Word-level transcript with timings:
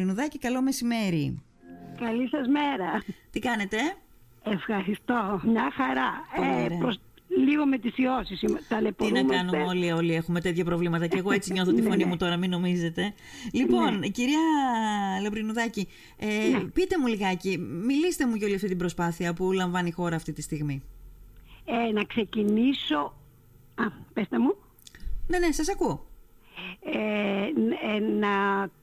Λαμπρινουδάκη, 0.00 0.38
καλό 0.38 0.62
μεσημέρι. 0.62 1.42
Καλή 1.98 2.28
σας 2.28 2.46
μέρα. 2.48 3.02
Τι 3.30 3.38
κάνετε; 3.38 3.76
Ευχαριστώ. 4.44 5.40
Μια 5.44 5.70
χαρά. 5.74 6.10
Ε, 6.64 6.76
προς, 6.78 7.00
λίγο 7.46 7.66
με 7.66 7.78
τις 7.78 7.98
ιώσεις 7.98 8.40
Τι 8.96 9.12
να 9.12 9.22
κάνουμε 9.24 9.62
όλοι, 9.62 9.92
όλοι 9.92 10.14
έχουμε 10.14 10.40
τέτοια 10.40 10.64
προβλήματα 10.64 11.06
και 11.06 11.18
εγώ 11.18 11.32
έτσι 11.32 11.52
νιώθω 11.52 11.72
τη 11.72 11.80
ναι, 11.80 11.88
φωνή 11.88 12.04
μου 12.04 12.10
ναι. 12.10 12.16
τώρα, 12.16 12.36
μην 12.36 12.50
νομίζετε. 12.50 13.14
Λοιπόν, 13.52 13.98
ναι. 13.98 14.08
κυρία 14.08 14.38
Λαμπρινουδάκη, 15.22 15.88
ε, 16.16 16.26
πείτε 16.72 16.98
μου 16.98 17.06
λιγάκι, 17.06 17.58
μιλήστε 17.58 18.26
μου 18.26 18.34
για 18.34 18.46
όλη 18.46 18.54
αυτή 18.54 18.68
την 18.68 18.78
προσπάθεια 18.78 19.34
που 19.34 19.52
λαμβάνει 19.52 19.88
η 19.88 19.92
χώρα 19.92 20.16
αυτή 20.16 20.32
τη 20.32 20.42
στιγμή. 20.42 20.82
Ε, 21.64 21.92
να 21.92 22.04
ξεκινήσω... 22.04 23.14
Α, 23.74 23.84
πέστε 24.12 24.38
μου. 24.38 24.56
Ναι, 25.26 25.38
ναι, 25.38 25.52
σας 25.52 25.68
ακούω. 25.68 26.08
Ε, 26.84 26.98
ε, 27.94 27.98
να 27.98 28.28
πω 28.68 28.79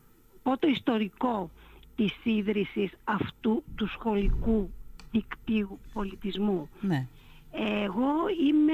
το 0.55 0.67
ιστορικό 0.67 1.49
της 1.95 2.15
ίδρυσης 2.23 2.91
αυτού 3.03 3.63
του 3.75 3.87
σχολικού 3.87 4.69
δικτύου 5.11 5.79
πολιτισμού. 5.93 6.69
Ναι. 6.81 7.07
Εγώ 7.51 8.13
είμαι 8.47 8.73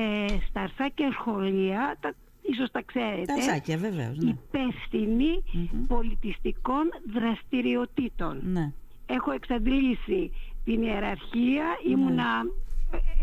ε, 0.00 0.26
στα 0.48 0.60
αρσάκια 0.60 1.12
σχολεία, 1.12 1.96
τα, 2.00 2.14
ίσως 2.42 2.70
τα 2.70 2.82
ξέρετε. 2.82 3.24
Τα 3.24 3.32
αρσάκια 3.32 3.76
βεβαίως, 3.76 4.16
ναι. 4.18 4.30
υπευθυνη 4.30 5.42
πολιτιστικών 5.88 6.84
δραστηριοτήτων. 7.12 8.40
Ναι. 8.42 8.72
Έχω 9.06 9.30
εξαντλήσει 9.30 10.32
την 10.64 10.82
ιεραρχία, 10.82 11.64
ναι. 11.84 11.90
ήμουνα, 11.90 12.46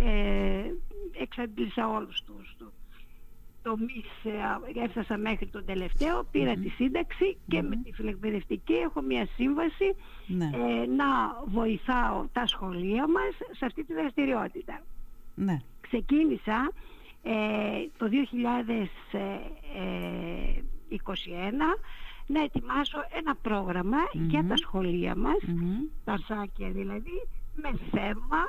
ε, 0.05 0.71
εξαντλήσα 1.21 1.89
όλους 1.89 2.23
τους, 2.25 2.55
τομείς 3.63 4.09
ε, 4.23 4.79
έφτασα 4.83 5.17
μέχρι 5.17 5.47
τον 5.47 5.65
τελευταίο, 5.65 6.25
τη 6.55 6.69
σύνταξη 6.69 7.37
και 7.47 7.61
με 7.61 7.75
τη 7.75 7.91
φιλεκπαιδευτική 7.93 8.73
έχω 8.73 9.01
μια 9.01 9.27
σύμβαση 9.35 9.95
ναι. 10.27 10.45
ε, 10.45 10.85
να 10.85 11.05
βοηθάω 11.45 12.25
τα 12.33 12.47
σχολεία 12.47 13.07
μας 13.07 13.33
σε 13.51 13.65
αυτή 13.65 13.83
τη 13.83 13.93
δραστηριότητα. 13.93 14.81
Ναι. 15.35 15.61
Ξεκίνησα 15.81 16.71
ε, 17.23 17.31
το 17.97 18.09
2021 18.09 18.09
να 22.27 22.41
ετοιμάσω 22.41 22.97
ένα 23.17 23.35
για 24.13 24.45
τα 24.47 24.57
σχολεία 24.57 25.15
μας, 25.15 25.37
τα 26.03 26.13
αρσάκια 26.13 26.69
δηλαδή, 26.69 27.27
με 27.55 27.69
θέμα 27.91 28.41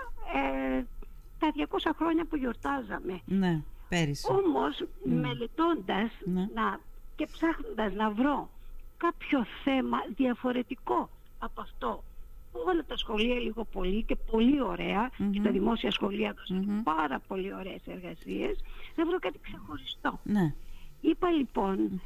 τα 1.38 1.53
200 1.88 1.91
χρόνια 1.97 2.25
που 2.25 2.36
γιορτάζαμε. 2.36 3.20
Ναι. 3.25 3.62
Πέρυσι. 3.88 4.27
Όμως 4.30 4.82
mm. 4.82 4.86
μελετώντας 5.02 6.10
ναι. 6.24 6.48
να, 6.54 6.80
και 7.16 7.27
ψάχνοντας 7.32 7.92
να 7.94 8.10
βρω 8.10 8.48
κάποιο 8.96 9.44
θέμα 9.64 9.98
διαφορετικό 10.16 11.08
από 11.38 11.60
αυτό 11.60 12.02
όλα 12.66 12.84
τα 12.84 12.96
σχολεία 12.96 13.34
λίγο 13.34 13.64
πολύ 13.64 14.02
και 14.02 14.16
πολύ 14.30 14.60
και 15.32 15.41
τα 15.41 15.50
δημόσια 15.50 15.91
σχολεία 15.91 16.34
πάρα 16.82 17.18
πολύ 17.18 17.54
ωραίες 17.54 17.80
εργασίες 17.86 18.64
να 18.96 19.06
βρω 19.06 19.18
κάτι 19.18 19.38
ξεχωριστό. 19.42 20.20
Ναι. 20.22 20.54
Είπα 21.00 21.30
λοιπόν 21.30 22.02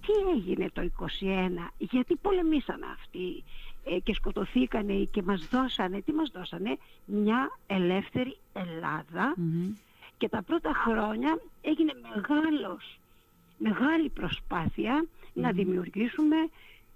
τι 0.00 0.12
έγινε 0.34 0.70
το 0.72 0.90
21 0.98 1.06
γιατί 1.78 2.16
πολεμήσαν 2.16 2.80
αυτοί 2.92 3.44
ε, 3.84 3.98
και 3.98 4.14
σκοτωθήκανε 4.14 4.94
και 4.94 5.22
μας 5.22 5.48
δώσανε, 5.50 6.00
τι 6.00 6.12
μας 6.12 6.30
δώσανε; 6.34 6.78
Μια 7.04 7.58
ελεύθερη 7.66 8.36
και 10.20 10.28
τα 10.28 10.42
πρώτα 10.42 10.72
χρόνια 10.72 11.40
έγινε 11.60 11.92
μεγάλος, 12.14 13.00
μεγάλη 13.58 14.12
να 15.32 15.52
δημιουργήσουμε 15.52 16.36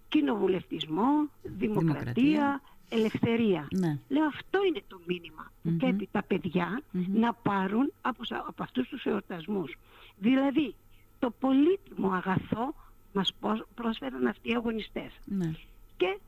κοινοβουλευτισμό, 0.09 1.29
δημοκρατία, 1.43 2.61
ελευθερία. 2.89 3.69
Ναι. 3.71 3.99
Λέω 4.09 4.25
αυτό 4.25 4.65
είναι 4.69 4.83
το 4.89 5.01
μήνυμα 5.07 5.53
που 5.63 5.77
πρέπει 5.77 6.09
τα 6.13 6.23
παιδιά 6.23 6.83
να 7.13 7.33
πάρουν 7.33 7.93
από, 8.01 8.23
από 8.29 8.63
αυτούς 8.63 8.89
τους 8.89 9.05
εορτασμούς. 9.05 9.75
Δηλαδή 10.17 10.75
το 11.19 11.31
πολύτιμο 11.31 12.11
αγαθό 12.11 12.75
μας 13.13 13.33
πρόσφεραν 13.75 14.27
αυτοί 14.27 14.51
οι 14.51 14.55
αγωνιστές. 14.55 15.13
Ναι. 15.25 15.53
Και 15.97 16.19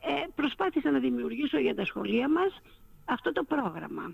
ε, 0.00 0.26
προσπάθησα 0.34 0.90
να 0.90 0.98
δημιουργήσω 0.98 1.58
για 1.58 1.74
τα 1.74 1.84
σχολεία 1.84 2.28
μας 2.28 2.60
αυτό 3.04 3.32
το 3.32 3.44
πρόγραμμα. 3.44 4.12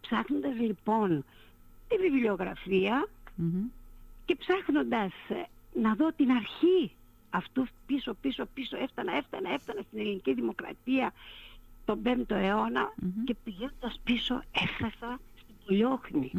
Ψάχνοντας 0.00 0.58
λοιπόν 0.58 1.24
τη 1.88 1.96
βιβλιογραφια 1.96 3.08
και 4.24 4.36
ψάχνοντας 4.36 5.12
ε, 5.28 5.42
να 5.80 5.94
δω 5.94 6.12
την 6.12 6.30
αρχή 6.30 6.92
αυτού 7.30 7.66
πίσω 7.86 8.14
πίσω 8.20 8.46
πίσω 8.54 8.76
έφτανα 8.76 9.12
έφτανα 9.12 9.50
έφτανα 9.52 9.80
στην 9.82 9.98
ελληνική 9.98 10.34
δημοκρατία 10.34 11.12
τον 11.84 12.02
5ο 12.04 12.30
αιωνα 12.30 12.92
και 13.24 13.36
πηγαίνοντας 13.44 14.00
πίσω 14.04 14.42
έφτασα 14.52 15.20
στην 15.36 15.54
πολιοχνη 15.66 16.30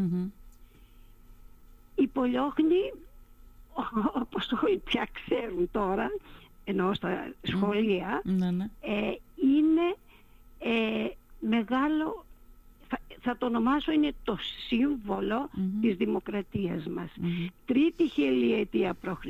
Η 1.96 2.08
Πολιόχνη 2.08 2.94
όπως 4.14 4.52
όλοι 4.64 4.78
πια 4.78 5.08
ξέρουν 5.14 5.70
τώρα 5.72 6.08
ενώ 6.64 6.94
στα 6.94 7.34
σχολεία 7.42 8.22
ναι, 8.24 8.52
ναι. 8.52 8.70
ε, 8.82 9.16
είναι 9.36 9.96
ε, 10.60 11.08
μεγάλο 11.40 12.26
θα 13.22 13.38
το 13.38 13.46
ονομάσω 13.46 13.92
είναι 13.92 14.14
το 14.24 14.38
σύμβολο 14.68 15.50
της 15.82 15.96
δημοκρατίας 15.96 16.86
μας. 16.88 17.10
Τρίτη 17.66 18.10
χιλιετία 18.10 18.94
π.Χ. 19.02 19.26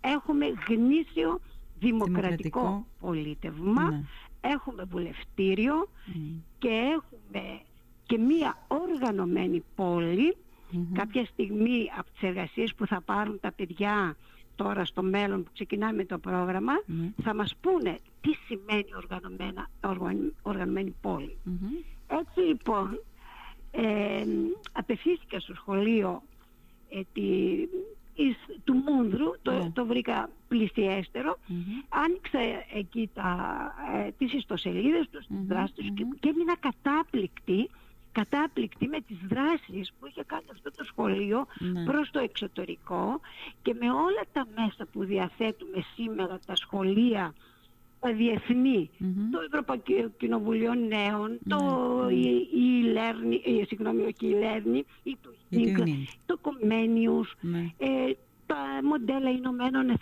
έχουμε 0.00 0.46
γνήσιο 0.68 1.40
δημοκρατικό, 1.78 2.86
πολίτευμα, 3.00 3.90
ναι. 3.90 4.02
έχουμε 4.40 4.84
βουλευτήριο 4.84 5.88
και 6.58 6.68
έχουμε 6.68 7.60
και 8.06 8.18
μία 8.18 8.58
οργανωμένη 8.68 9.62
Κάποια 10.92 11.24
στιγμή 11.24 11.90
από 11.98 12.10
τις 12.10 12.22
εργασίες 12.22 12.74
που 12.74 12.86
θα 12.86 13.00
πάρουν 13.00 13.40
τα 13.40 13.52
παιδιά 13.52 14.16
τώρα 14.56 14.84
στο 14.84 15.02
μέλλον 15.02 15.42
που 15.42 15.50
ξεκινάμε 15.52 16.04
το 16.04 16.18
πρόγραμμα 16.18 16.72
θα 17.22 17.34
μας 17.34 17.54
πούνε 17.60 17.98
τι 18.20 18.30
σημαίνει 18.46 18.94
οργανωμένα, 18.96 19.70
οργανωμένη 20.42 20.94
πόλη. 21.00 21.36
Έτσι 22.06 22.40
λοιπόν 22.40 23.00
ε, 23.70 24.24
απευθύνθηκα 24.72 25.40
στο 25.40 25.54
σχολείο 25.54 26.22
ε, 26.88 27.00
του 28.64 28.74
Μούνδρου, 28.74 29.32
το, 29.42 29.52
ναι. 29.52 29.70
το 29.70 29.86
βρήκα 29.86 30.30
πλησιέστερο, 30.48 31.38
άνοιξα 31.88 32.38
εκεί 32.74 33.10
τα, 33.14 33.26
ε, 33.96 34.10
τις 34.18 34.32
ιστοσελίδες 34.32 35.08
τους, 35.10 35.26
τις 35.26 35.46
δράσεις 35.46 35.74
τους 35.74 35.86
και, 35.94 36.06
και 36.20 36.28
έμεινα 36.28 36.56
κατάπληκτη 36.56 37.70
κατάπληκτη 38.12 38.88
με 38.88 39.00
τις 39.00 39.16
δράσεις 39.28 39.92
που 39.98 40.06
είχε 40.06 40.24
κάνει 40.26 40.44
αυτό 40.52 40.70
το 40.70 40.84
σχολείο 40.84 41.46
ναι. 41.58 41.84
προς 41.84 42.10
το 42.10 42.18
εξωτερικό 42.18 43.20
και 43.62 43.74
με 43.80 43.90
όλα 43.90 44.22
τα 44.32 44.46
μέσα 44.56 44.86
που 44.92 45.04
διαθέτουμε 45.04 45.84
σήμερα 45.94 46.38
τα 46.46 46.54
σχολεία 46.56 47.34
τα 48.00 48.12
διεθνη 48.12 48.90
το 49.30 49.38
Ευρωπαϊκό 49.46 50.10
Κοινοβουλίο 50.16 50.74
Νέων, 50.74 51.38
το 51.48 51.58
e-learning, 52.06 53.40
ε, 53.44 53.64
συγγνώμη, 53.66 54.02
όχι 54.02 54.14
e-learning, 54.20 54.82
ή 55.02 55.16
το 55.22 55.30
το 56.26 56.38
Comenius, 56.42 57.36
ναι. 57.40 57.72
ε, 57.78 58.12
τα 58.46 58.56
μοντέλα 58.82 59.30
Ηνωμένων 59.30 59.98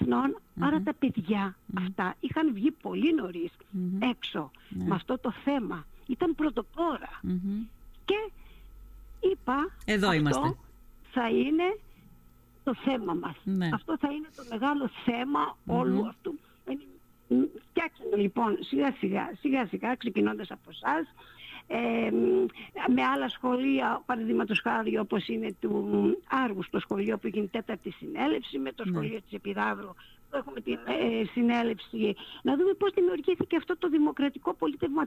Άρα 0.60 0.80
τα 0.82 0.94
παιδιά 0.94 1.56
αυτά 1.78 2.14
είχαν 2.20 2.52
βγει 2.52 2.70
πολύ 2.70 3.14
νωρίς 3.14 3.50
έξω 3.98 4.50
ναι. 4.68 4.84
με 4.84 4.94
αυτό 4.94 5.18
το 5.18 5.32
θέμα. 5.44 5.86
Ήταν 6.06 6.34
πρωτοπόρα. 6.34 7.20
Και 8.04 8.30
είπα, 9.32 9.70
Εδώ 9.84 10.08
αυτό 10.08 10.20
είμαστε. 10.20 10.56
θα 11.12 11.28
είναι 11.28 11.78
το 12.64 12.74
θέμα 12.74 13.14
μας. 13.14 13.36
Ναι. 13.44 13.68
Αυτό 13.72 13.96
θα 13.98 14.08
είναι 14.12 14.28
το 14.36 14.42
μεγάλο 14.50 14.90
θέμα 15.04 15.56
όλου 15.66 16.06
αυτού 16.06 16.38
Φτιάξαμε 17.68 18.16
λοιπόν 18.16 18.58
σιγά 18.60 18.94
σιγά, 18.98 19.30
σιγά 19.40 19.66
σιγά 19.66 19.94
ξεκινώντας 19.94 20.50
από 20.50 20.70
εσάς. 20.70 21.14
Ε, 21.68 22.10
με 22.94 23.02
άλλα 23.02 23.28
σχολεία, 23.28 24.02
παραδείγματος 24.06 24.60
χάρη 24.60 24.98
όπως 24.98 25.28
είναι 25.28 25.54
του 25.60 26.22
Άργου 26.28 26.62
στο 26.62 26.78
σχολείο 26.78 27.18
που 27.18 27.28
γίνει 27.28 27.46
τέταρτη 27.46 27.90
συνέλευση, 27.90 28.58
με 28.58 28.72
το 28.72 28.84
ναι. 28.84 28.90
σχολείο 28.90 29.20
της 29.20 29.32
Επιδαύρου 29.32 29.94
που 30.30 30.36
έχουμε 30.36 30.60
την 30.60 30.78
ε, 30.86 31.24
συνέλευση, 31.32 32.14
να 32.42 32.56
δούμε 32.56 32.72
πώς 32.72 32.92
δημιουργήθηκε 32.94 33.56
αυτό 33.56 33.76
το 33.76 33.88
δημοκρατικό 33.88 34.54
πολίτευμα 34.54 35.02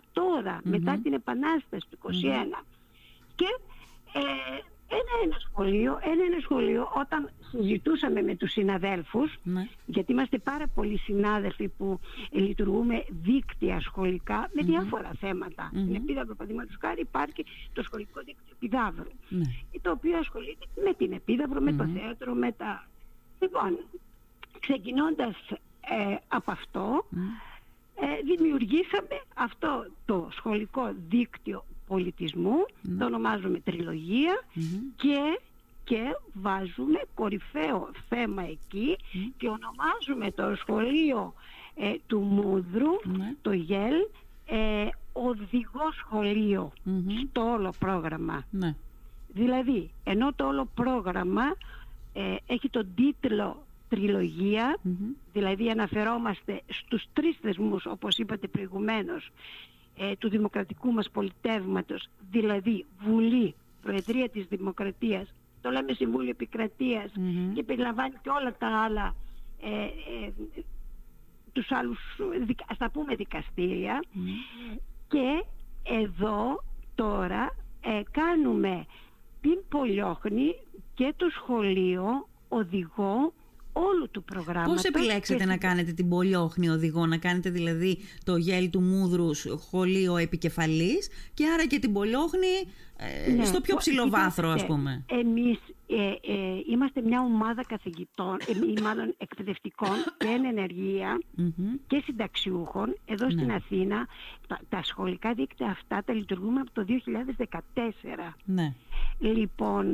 μετά 0.63 0.99
την 1.03 1.13
Επανάσταση 1.13 1.85
του 1.89 1.97
1921. 2.01 2.63
Και 3.35 3.59
ε, 4.13 4.21
ένα-ένα 4.89 5.39
σχολείο, 5.39 5.99
ένα-ένα 6.03 6.39
σχολείο 6.41 6.91
όταν 6.99 7.29
συζητούσαμε 7.51 8.21
με 8.21 8.35
τους 8.35 8.51
συναδέλφους 8.51 9.37
ναι. 9.43 9.67
γιατί 9.85 10.11
είμαστε 10.11 10.37
πάρα 10.37 10.67
πολλοί 10.67 10.97
συνάδελφοι 10.97 11.67
που 11.67 11.99
λειτουργούμε 12.31 13.05
δίκτυα 13.09 13.79
σχολικά 13.79 14.49
με 14.53 14.61
διάφορα 14.61 15.11
θέματα. 15.19 15.71
Στην 15.73 15.95
Επίδαυρο 15.95 16.35
παραδείγματος 16.35 16.77
χάρη 16.81 17.01
υπάρχει 17.01 17.45
το 17.73 17.83
σχολικό 17.83 18.19
δίκτυο 18.19 18.53
Επιδαύρου 18.55 19.11
ναι. 19.29 19.43
το 19.81 19.91
οποίο 19.91 20.17
ασχολείται 20.17 20.65
με 20.85 20.93
την 20.93 21.11
Επίδαυρο, 21.11 21.61
με 21.61 21.73
το 21.73 21.85
θέατρο, 21.85 22.33
με 22.33 22.51
τα... 22.51 22.87
Λοιπόν, 23.39 23.79
ξεκινώντας 24.59 25.35
ε, 25.81 26.15
από 26.27 26.51
αυτό 26.51 27.05
ε, 27.95 28.35
δημιουργήσαμε 28.35 29.21
αυτό 29.35 29.85
το 30.05 30.27
σχολικό 30.31 30.93
δίκτυο 31.09 31.65
πολιτισμού, 31.89 32.65
το 32.99 33.05
ονομάζουμε 33.05 33.59
και, 34.95 35.39
και 35.83 36.15
βάζουμε 36.33 36.99
κορυφαίο 37.13 37.89
θέμα 38.09 38.43
εκεί 38.43 38.97
και 39.37 39.47
ονομάζουμε 39.47 40.31
το 40.31 40.55
σχολείο 40.55 41.33
ε, 41.75 41.93
του 42.07 42.19
Μούδρου, 42.19 42.91
το 43.41 43.51
ΓΕΛ, 43.51 43.95
ε, 44.45 44.87
οδηγό 45.13 45.91
στο 47.29 47.41
όλο 47.41 47.73
πρόγραμμα. 47.79 48.45
Ναι. 48.51 48.75
Δηλαδή, 49.33 49.89
ενώ 50.03 50.33
το 50.33 50.47
όλο 50.47 50.67
πρόγραμμα 50.75 51.55
ε, 52.13 52.35
έχει 52.47 52.69
τον 52.69 52.87
τίτλο 52.95 53.63
τριλογια 53.89 54.77
δηλαδή 55.33 55.69
αναφερόμαστε 55.69 56.61
στους 56.67 57.03
τρεις 57.13 57.37
θεσμούς, 57.41 57.85
όπως 57.85 58.17
είπατε 58.17 58.47
προηγουμένως, 58.47 59.29
ε, 60.01 60.15
του 60.15 60.29
δημοκρατικού 60.29 60.91
μας 60.91 61.09
πολιτεύματος, 61.09 62.09
δηλαδή 62.31 62.85
Βουλή, 62.99 63.55
Προεδρία 63.81 64.29
της 64.29 64.45
Δημοκρατίας, 64.45 65.33
το 65.61 65.69
λέμε 65.69 65.93
Συμβούλιο 65.93 66.33
και 67.53 67.63
περιλαμβάνει 67.63 68.15
και 68.21 68.29
όλα 68.29 68.55
τα 68.57 68.83
άλλα 68.83 69.15
ε, 69.61 69.83
ε, 69.83 70.31
τους 71.53 71.71
άλλους, 71.71 71.99
ας 72.67 72.77
τα 72.77 72.89
πούμε 72.91 73.15
και 75.07 75.43
εδώ 75.83 76.63
τώρα 76.95 77.55
ε, 77.81 78.01
κάνουμε 78.11 78.85
την 79.41 79.59
Πολιόχνη 79.69 80.55
και 80.93 81.13
το 81.17 81.29
σχολείο 81.29 82.27
οδηγό 82.49 83.33
όλου 83.87 84.09
του 84.11 84.23
προγράμματος. 84.23 84.75
Πώς 84.75 84.83
επιλέξετε 84.83 85.45
να 85.45 85.57
κάνετε 85.57 85.91
την 85.91 86.09
πολιόχνη 86.09 86.69
οδηγό, 86.69 87.05
να 87.05 87.17
κάνετε 87.17 87.49
δηλαδή 87.49 87.97
το 88.23 88.35
γέλ 88.35 88.69
του 88.69 88.81
Μούδρους 88.81 89.45
σχολείο 89.57 90.17
επικεφαλής 90.17 91.09
και 91.33 91.45
άρα 91.53 91.65
και 91.65 91.79
την 91.79 91.93
πολιόχνη 91.93 92.67
ε, 92.97 93.31
ναι, 93.31 93.45
στο 93.45 93.61
πιο 93.61 93.75
ψηλό 93.75 94.09
βάθρο 94.09 94.49
ας 94.49 94.65
πούμε. 94.65 95.03
Εμείς 95.07 95.59
ε, 95.87 96.31
ε, 96.33 96.61
είμαστε 96.69 97.01
μια 97.01 97.21
ομάδα 97.21 97.63
καθηγητών, 97.67 98.37
ε, 98.47 98.81
μάλλον 98.81 99.15
εκπαιδευτικών 99.17 99.95
και 100.17 100.27
εν 100.27 100.45
ενεργεια 100.45 101.19
και 101.87 102.01
συνταξιούχων 102.05 102.97
εδώ 103.05 103.25
ναι. 103.25 103.31
στην 103.31 103.51
Αθήνα. 103.51 104.07
Τα, 104.47 104.59
τα, 104.69 104.83
σχολικά 104.83 105.33
δίκτυα 105.33 105.67
αυτά 105.67 106.03
τα 106.05 106.13
λειτουργούμε 106.13 106.59
από 106.59 106.71
το 106.73 106.85
2014. 107.73 107.81
Ναι. 108.45 108.73
Λοιπόν, 109.19 109.85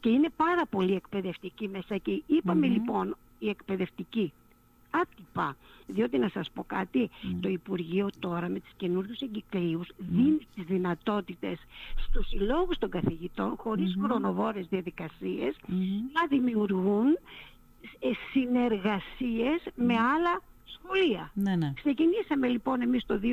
και 0.00 0.08
είναι 0.08 0.28
πάρα 0.36 0.66
πολύ 0.66 0.94
εκπαιδευτική 0.94 1.68
μέσα 1.68 1.94
εκεί. 1.94 2.24
λοιπόν 2.60 3.16
οι 3.38 3.48
εκπαιδευτικοί 3.48 4.32
άτυπα. 4.90 5.56
Διότι 5.86 6.18
να 6.18 6.28
σας 6.28 6.50
πω 6.54 6.64
κάτι, 6.66 7.10
το 7.40 7.48
Υπουργείο 7.48 8.08
τώρα 8.18 8.48
με 8.48 8.60
τις 8.60 8.72
καινούριους 8.76 9.20
εγκυκλίους 9.20 9.88
δίνει 9.96 10.46
τις 10.54 10.64
δυνατότητες 10.64 11.58
στους 11.96 12.28
συλλόγους 12.28 12.78
των 12.78 12.90
καθηγητών 12.90 13.56
χωρίς 13.56 13.94
mm-hmm. 13.96 14.04
χρονοβόρες 14.04 14.66
διαδικασίες 14.68 15.56
να 16.12 16.26
δημιουργούν 16.28 17.18
ε, 17.98 18.10
συνεργασίες 18.32 19.62
με 19.74 19.94
άλλα 19.94 20.42
σχολεία. 20.64 21.30
Ναι, 21.34 21.56
ναι. 21.56 21.72
Ξεκινήσαμε 21.74 22.48
λοιπόν 22.48 22.80
εμείς 22.80 23.06
το 23.06 23.20
2021 23.22 23.24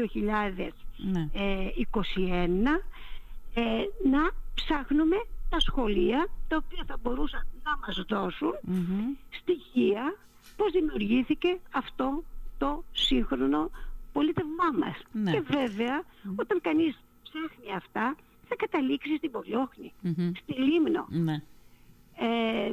ε, 3.53 3.83
να 4.09 4.31
ψάχνουμε 4.55 5.15
τα 5.55 5.61
σχολεία 5.61 6.27
τα 6.47 6.57
οποία 6.65 6.83
θα 6.87 6.97
μπορούσαν 7.01 7.47
να 7.63 7.71
μας 7.77 8.05
δώσουν 8.07 8.53
στοιχεία 9.29 10.15
πώς 10.57 10.71
δημιουργήθηκε 10.71 11.59
αυτό 11.71 12.23
το 12.57 12.83
σύγχρονο 12.91 13.71
πολίτευμά 14.13 14.69
μας. 14.79 14.97
Ναι. 15.11 15.31
Και 15.31 15.41
βέβαια 15.41 16.03
όταν 16.35 16.61
κανείς 16.61 16.99
ψάχνει 17.23 17.75
αυτά 17.75 18.15
θα 18.47 18.55
καταλήξει 18.55 19.15
στην 19.17 19.31
πολιοχνη 19.31 19.93
στη 20.41 20.53
Λίμνο. 20.53 21.05
Ναι. 21.09 21.41
Ε, 22.15 22.71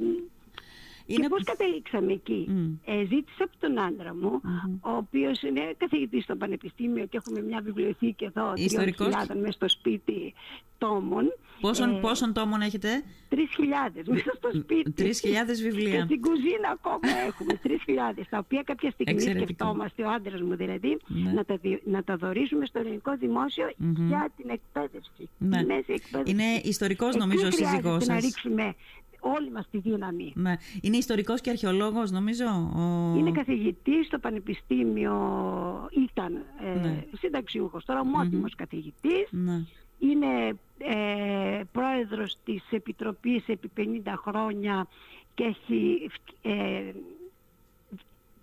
είναι... 1.07 1.23
Και 1.23 1.29
πώς 1.29 1.43
καταλήξαμε 1.45 2.13
εκεί; 2.13 2.49
Ε, 2.85 3.05
ζήτησα 3.05 3.45
από 3.45 3.57
τον 3.59 3.79
άντρα 3.79 4.15
μου, 4.15 4.41
ο 4.81 4.91
οποίος 4.91 5.43
είναι 5.43 5.75
καθηγητής 5.77 6.25
στο 6.25 6.37
Πανεπιστήμιο 6.37 7.07
και 7.07 7.17
έχουμε 7.17 7.41
μια 7.43 7.61
βιβλιοθήκη 7.61 8.25
εδώ, 8.25 8.53
3.000 8.53 9.37
μέσα 9.37 9.53
στο 9.53 9.69
σπίτι 9.69 10.35
τόμων. 10.79 11.25
Πόσων, 11.61 11.97
ε, 11.97 12.01
πόσων 12.01 12.33
τόμων 12.33 12.61
έχετε; 12.61 12.89
3.000 13.29 13.37
μέσα 14.05 14.33
στο 14.37 14.51
σπίτι. 14.55 14.93
3.000 14.97 15.63
βιβλία. 15.63 15.97
Και 15.97 16.03
στην 16.05 16.21
κουζίνα 16.21 16.69
ακόμα 16.73 17.13
έχουμε 17.27 17.61
3.000, 17.63 18.27
τα 18.31 18.39
οποία 18.39 18.63
κάποια 18.63 18.91
στιγμή 18.91 19.13
Εξαιρετικό. 19.13 19.45
σκεφτόμαστε, 19.45 20.03
ο 20.05 20.11
άντρας 20.11 20.41
μου 20.41 20.57
δηλαδή, 20.57 20.99
ναι. 21.07 21.33
να, 21.33 21.45
τα, 21.45 21.59
να 21.85 22.03
τα 22.03 22.17
δωρήσουμε 22.17 22.67
στο 22.67 22.79
ελληνικό 22.79 23.17
δημόσιο 23.17 23.73
για 24.09 24.31
την 24.37 24.51
εκπαίδευση. 24.51 25.29
Ναι. 25.39 25.65
Μέση 25.65 25.93
εκπαίδευση. 25.93 26.33
Είναι 26.33 26.61
ιστορικός 26.63 27.17
νομίζω 27.17 27.47
ο 27.47 27.51
σύζυγός 27.51 28.05
σας. 28.05 28.07
να 28.07 28.21
ρίξουμε 28.21 28.75
όλη 29.23 29.51
μας 29.51 29.69
τη 29.71 29.79
δύναμη. 29.79 30.33
Ναι. 30.35 30.57
Είναι 30.81 30.97
ιστορικός 30.97 31.41
και 31.41 31.51
αρχαιολόγος 31.51 32.11
νομίζω. 32.11 32.45
Ο... 32.77 33.15
Είναι 33.19 33.31
καθηγητής 33.31 34.07
στο 34.07 34.19
Πανεπιστήμιο, 34.19 35.15
ήταν 36.07 36.45
ε, 36.65 36.81
ναι. 36.81 37.05
συνταξιούχος, 37.19 37.85
τώρα 37.85 38.01
ομότιμος 38.01 38.55
καθηγητής. 38.55 39.29
Ναι. 39.31 39.65
Είναι 39.99 40.59
ε, 40.79 41.61
πρόεδρος 41.73 42.37
της 42.45 42.63
Επιτροπής 42.71 43.49
επί 43.49 43.71
50 43.77 44.13
χρόνια 44.17 44.87
και 45.35 45.45
έχει 45.45 46.11
ε, 46.43 46.93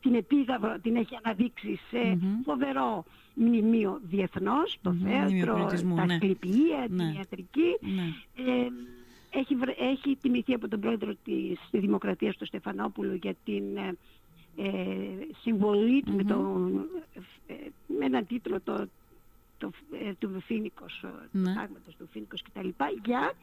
την 0.01 0.15
επίδαυρο 0.15 0.79
την 0.81 0.95
έχει 0.95 1.17
αναδείξει 1.23 1.79
σε 1.89 2.19
φοβερό 2.43 3.05
μνημείο 3.33 3.99
διεθνώς, 4.03 4.77
το 4.81 4.95
mm 4.95 5.03
θέατρο, 5.03 5.71
τα 5.95 6.05
ναι. 6.05 6.15
σκληπιεία, 6.15 6.83
την 6.85 6.95
ναι. 6.95 7.13
ιατρική. 7.17 7.77
Ναι. 7.81 8.03
Ε, 8.51 8.67
έχει, 9.29 9.57
έχει 9.79 10.17
τιμηθεί 10.21 10.53
από 10.53 10.67
τον 10.67 10.79
πρόεδρο 10.79 11.13
της 11.23 11.59
Δημοκρατίας 11.71 12.37
του 12.37 12.45
Στεφανόπουλου 12.45 13.13
για 13.13 13.35
την 13.45 13.77
ε, 13.77 13.95
ε 14.55 14.73
συμβολή 15.41 16.03
του 16.03 16.13
με, 16.13 16.23
τον, 16.23 16.85
ε, 17.47 17.53
με 17.99 18.05
έναν 18.05 18.27
τίτλο 18.27 18.59
το, 18.63 18.87
το, 19.57 19.71
ε, 19.91 20.13
του 20.13 20.41
Φίνικος, 20.45 21.05
ναι. 21.31 21.53
του 21.97 22.07
Φίνικος 22.11 22.41
κτλ. 22.41 22.67
για 23.05 23.33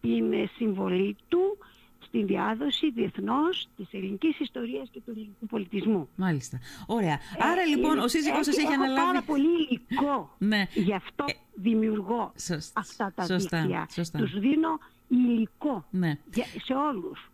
την 0.00 0.48
συμβολή 0.56 1.16
του 1.28 1.58
στην 2.06 2.26
διάδοση 2.26 2.90
διεθνώς 2.90 3.68
της 3.76 3.86
ελληνικής 3.90 4.38
ιστορίας 4.40 4.88
και 4.92 5.00
του 5.04 5.10
ελληνικού 5.10 5.46
πολιτισμού. 5.46 6.08
Μάλιστα. 6.16 6.60
Ωραία. 6.86 7.18
Άρα 7.38 7.64
λοιπόν 7.66 7.98
ο 7.98 8.08
σύζυγός 8.08 8.46
σας 8.46 8.56
έχει 8.56 8.72
αναλάβει... 8.72 9.06
πάρα 9.06 9.22
πολύ 9.22 9.48
υλικό. 9.70 10.34
ναι. 10.38 10.66
Γι' 10.74 10.94
αυτό 10.94 11.24
δημιουργώ 11.54 12.32
αυτά 12.72 13.12
τα 13.14 13.24
σωστά, 13.24 13.60
δίκτυα. 13.60 13.86
Σωστά. 13.90 14.18
Τους 14.18 14.38
δίνω 14.38 14.78
υλικό 15.08 15.86
ναι. 15.90 16.18
σε 16.64 16.74
όλους. 16.74 17.30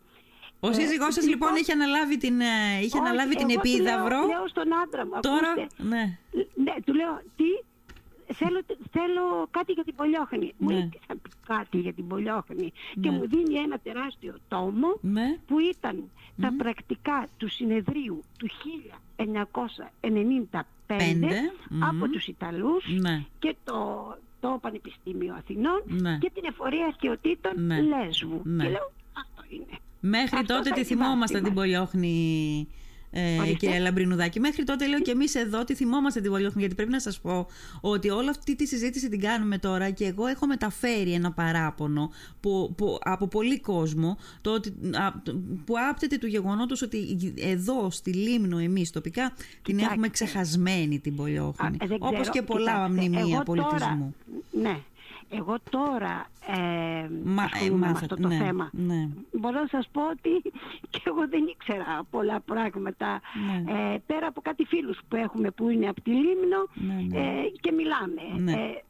Ο 0.61 0.69
ε, 0.69 0.73
σύζυγός 0.73 1.14
σας 1.14 1.29
λοιπόν 1.29 1.55
έχει 1.55 1.73
αναλάβει 1.73 2.17
την, 2.17 2.41
ε, 2.41 2.81
είχε 2.83 2.99
αναλάβει 2.99 3.37
την 3.37 3.50
επίδαυρο. 3.50 4.19
Λέω, 4.19 4.26
λέω 4.26 4.49
στον 4.49 4.69
άντρα 4.83 5.07
μου. 5.07 5.12
Τώρα, 5.21 5.55
ναι. 5.76 6.19
ναι. 6.55 6.75
Του 6.85 6.95
λέω, 6.95 7.23
τι, 7.37 7.45
θέλω, 8.35 8.61
θέλω 8.91 9.47
κάτι 9.50 9.73
για 9.73 9.85
την 9.85 9.95
Πολιόχνη. 9.95 10.52
Μου 10.59 10.69
λέει, 10.69 10.91
θα 11.07 11.14
πει 11.14 11.31
κάτι 11.47 11.79
για 11.79 11.93
την 11.93 12.07
Πολιόχνη. 12.07 12.73
Και 13.00 13.11
ναι. 13.11 13.17
μου 13.17 13.29
δίνει 13.29 13.55
ένα 13.55 13.79
τεράστιο 13.79 14.35
τόμο 14.49 14.99
ναι. 15.00 15.38
που 15.47 15.59
ήταν 15.59 16.11
τα 16.41 16.55
πρακτικά 16.59 17.26
του 17.37 17.49
συνεδρίου 17.49 18.25
του 18.38 18.49
1995 19.17 20.95
από 21.91 22.09
τους 22.09 22.26
Ιταλούς 22.26 22.85
ναι. 23.00 23.25
και 23.38 23.57
το, 23.64 24.07
το 24.43 24.59
Πανεπιστήμιο 24.61 25.35
Αθηνών 25.35 25.83
ναι. 25.87 26.19
και 26.19 26.31
την 26.35 26.45
εφορία 26.49 26.87
αρχαιοτήτων 26.87 27.53
ναι. 27.57 27.81
Λέσβου. 27.81 28.41
Ναι. 28.45 28.65
Και 28.65 28.71
λέω 28.71 28.93
αυτό 29.13 29.43
είναι. 29.49 29.79
Μέχρι 30.01 30.39
αυτό 30.39 30.55
τότε 30.55 30.71
τη 30.71 30.85
θυμόμαστε 30.85 31.41
την 31.41 31.55
Πολιόχνη 31.55 32.69
ε, 33.12 33.52
κυρία 33.59 33.81
Λαμπρινουδάκη. 33.81 34.40
Μέχρι 34.40 34.64
τότε 34.64 34.87
λέω 34.87 35.00
και 35.00 35.11
εμείς 35.11 35.35
εδώ 35.35 35.64
τη 35.64 35.75
θυμόμαστε 35.75 36.21
την 36.21 36.31
Πολιόχνη, 36.31 36.61
γιατί 36.61 36.75
πρέπει 36.75 36.90
να 36.90 37.00
σας 37.00 37.21
πω 37.21 37.47
ότι 37.81 38.11
όλη 38.11 38.28
αυτή 38.28 38.57
τη 38.57 38.66
συζήτηση 38.66 39.09
την 39.09 39.21
κάνουμε 39.21 39.59
τώρα 39.59 39.90
και 39.90 40.04
εγώ 40.04 40.26
έχω 40.26 40.47
μεταφέρει 40.47 41.12
ένα 41.12 41.33
παράπονο 41.33 42.11
που, 42.40 42.75
που, 42.76 42.99
από 43.00 43.28
πολύ 43.28 43.61
κόσμο 43.61 44.19
το 44.40 44.52
ότι, 44.52 44.75
που 45.64 45.75
άπτεται 45.90 46.19
του 46.19 46.26
γεγονότος 46.26 46.83
ότι 46.83 47.33
εδώ 47.38 47.90
στη 47.90 48.12
Λίμνο 48.12 48.59
εμείς 48.59 48.90
τοπικά 48.90 49.33
την 49.62 49.78
έχουμε 49.78 50.09
ξεχασμένη 50.09 50.99
την 50.99 51.16
Πολιόχνη. 51.16 51.76
Όπως 51.99 52.31
και 52.31 52.42
πολλά 52.42 52.88
μνημεία 52.88 53.42
πολιτισμού. 53.42 54.14
ναι, 54.50 54.78
εγώ 55.33 55.57
τώρα 55.71 56.27
ε, 56.47 57.09
Μα, 57.25 57.49
με 57.73 57.87
αυτό 57.87 58.17
το 58.17 58.29
ναι, 58.29 58.37
θέμα. 58.37 58.71
Ναι. 58.73 59.09
Μπορώ 59.33 59.61
να 59.61 59.67
σας 59.67 59.89
πω 59.93 60.01
ότι 60.09 60.51
και 60.91 61.01
εγώ 61.05 61.29
δεν 61.29 61.47
ήξερα 61.47 62.03
πολλά 62.11 62.41
πράγματα. 62.41 63.21
Ναι. 63.65 63.73
Ε, 63.73 63.99
πέρα 64.07 64.27
από 64.27 64.41
κάτι 64.41 64.65
φίλους 64.65 65.01
που 65.09 65.17
έχουμε 65.17 65.51
που 65.51 65.69
είναι 65.69 65.89
από 65.89 66.01
τη 66.01 66.11
Λίμνο 66.11 66.67
ναι, 66.75 66.95
ναι. 67.09 67.19
ε, 67.19 67.53
και 67.61 67.73
μιλάμε. 67.73 68.23
Ναι. 68.43 68.53
Ε, 68.53 68.85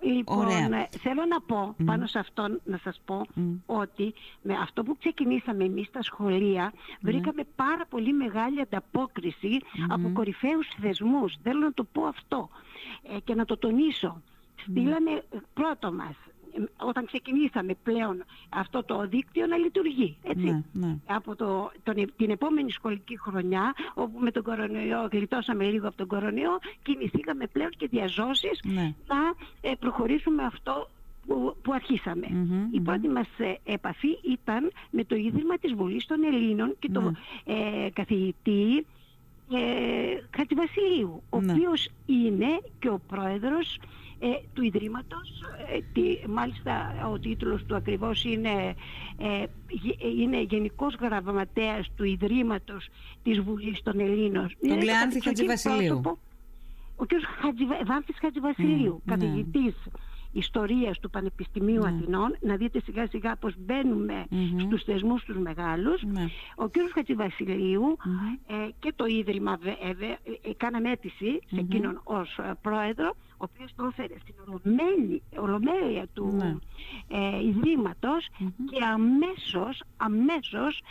Λοιπόν, 0.00 0.48
ε, 0.72 0.88
θέλω 0.98 1.24
να 1.28 1.40
πω 1.40 1.74
πάνω 1.84 2.06
σε 2.06 2.18
αυτό 2.18 2.58
να 2.64 2.78
σας 2.82 3.00
πω 3.04 3.26
ότι 3.66 4.14
με 4.42 4.54
αυτό 4.54 4.82
που 4.82 4.96
ξεκινήσαμε 4.98 5.64
εμείς 5.64 5.86
στα 5.86 6.02
σχολεία 6.02 6.72
βρήκαμε 7.00 7.42
πάρα 7.56 7.86
πολύ 7.88 8.12
μεγάλη 8.12 8.60
από 9.88 10.10
κορυφαίους 10.12 10.68
θεσμούς. 10.80 11.36
Θέλω 11.42 11.60
να 11.60 11.72
το 11.72 11.84
πω 11.84 12.04
αυτό 12.04 12.48
ε, 13.14 13.20
και 13.24 13.34
να 13.34 13.44
το 13.44 13.56
τονίσω. 13.56 14.22
Στείλανε 14.70 15.22
πρώτο 15.54 15.92
μας 15.92 16.14
όταν 16.76 17.06
ξεκινήσαμε 17.06 17.74
πλέον 17.82 18.24
αυτό 18.48 18.84
το 18.84 19.06
δίκτυο 19.08 19.46
να 19.46 19.56
λειτουργεί. 19.56 20.16
Έτσι. 20.22 20.44
Ναι, 20.44 20.62
ναι. 20.72 20.96
Από 21.06 21.36
το, 21.36 21.70
τον, 21.82 22.12
την 22.16 22.30
επόμενη 22.30 22.70
σχολική 22.70 23.18
χρονιά, 23.18 23.74
όπου 23.94 24.18
με 24.18 24.30
τον 24.30 24.42
κορονοϊό 24.42 25.08
γλιτώσαμε 25.12 25.64
λίγο 25.64 25.88
από 25.88 25.96
τον 25.96 26.06
κορονοϊό, 26.06 26.58
κινηθήκαμε 26.82 27.46
πλέον 27.46 27.70
και 27.70 27.86
διαζώσεις 27.86 28.60
ναι. 28.64 28.94
να 29.06 29.16
ε, 29.60 29.72
προχωρήσουμε 29.78 30.42
αυτό 30.42 30.88
που, 31.26 31.56
που 31.62 31.72
αρχισαμε 31.72 32.26
Η 32.70 32.80
πρώτη 32.80 33.08
μας 33.08 33.28
ε, 33.38 33.72
επαφή 33.72 34.18
ήταν 34.30 34.70
με 34.90 35.04
το 35.04 35.14
Ίδρυμα 35.14 35.58
της 35.58 35.74
Βουλής 35.74 36.06
των 36.06 36.24
Ελλήνων 36.24 36.76
και 36.78 36.88
το 36.92 37.12
ε, 37.44 37.88
καθηγητή 37.92 38.86
ε, 39.52 39.58
Χατζηβασιλείου, 40.36 41.22
ο 41.30 41.36
οποίος 41.36 41.88
είναι 42.06 42.60
και 42.78 42.88
ο 42.88 43.00
πρόεδρος 43.08 43.78
ε, 44.18 44.26
του 44.54 44.62
Ιδρύματος. 44.62 45.42
Ε, 45.72 45.78
τι, 45.92 46.28
μάλιστα 46.28 47.06
ο 47.12 47.18
τίτλος 47.18 47.64
του 47.64 47.76
ακριβώς 47.76 48.24
είναι, 48.24 48.74
ε, 49.18 49.44
είναι 50.16 50.42
Γενικός 50.42 50.94
Γραμματέας 51.00 51.90
του 51.96 52.04
Ιδρύματος 52.04 52.88
της 53.22 53.40
Βουλής 53.40 53.82
των 53.82 54.00
Ελλήνων. 54.00 54.50
Τον 54.68 54.82
Λεάνθη 54.82 55.22
Χατζηβασιλείου. 55.22 56.00
Ο 56.96 57.04
κ. 57.04 57.10
Βάνθης 57.86 58.16
Χατζηβασιλείου, 58.20 58.98
mm, 58.98 59.10
καθηγητής 59.10 59.74
ιστορίας 60.32 60.98
του 60.98 61.10
Πανεπιστημίου 61.10 61.82
ναι. 61.82 61.88
Αθηνών, 61.88 62.36
να 62.40 62.56
δείτε 62.56 62.80
σιγά 62.80 63.06
σιγά 63.06 63.36
πως 63.36 63.54
μπαίνουμε 63.58 64.26
mm-hmm. 64.30 64.60
στους 64.64 64.84
θεσμούς 64.84 65.24
τους 65.24 65.36
μεγάλους. 65.36 66.02
Ναι. 66.02 66.26
Ο 66.56 66.68
κύριος 66.68 66.92
Χατζηβασιλείου 66.92 67.96
ε, 68.46 68.54
και 68.78 68.92
το 68.96 69.04
Ίδρυμα 69.04 69.56
βέβαια, 69.56 70.10
ε, 70.10 70.48
ε, 70.48 70.52
κάναμε 70.56 70.90
αίτηση 70.90 71.40
σε 71.46 71.60
εκείνον 71.60 72.00
ως 72.04 72.38
ε, 72.38 72.52
πρόεδρο, 72.62 73.16
ο 73.38 73.44
οποίος 73.50 73.70
το 73.76 73.84
έφερε 73.84 74.14
στην 74.18 74.34
ολομέλεια 75.36 76.06
του 76.12 76.34
ναι. 76.36 76.56
ε, 77.08 77.46
ιδρυματος 77.46 78.28
και 78.70 78.84
αμέσως, 78.84 79.82
αμέσως 79.96 80.82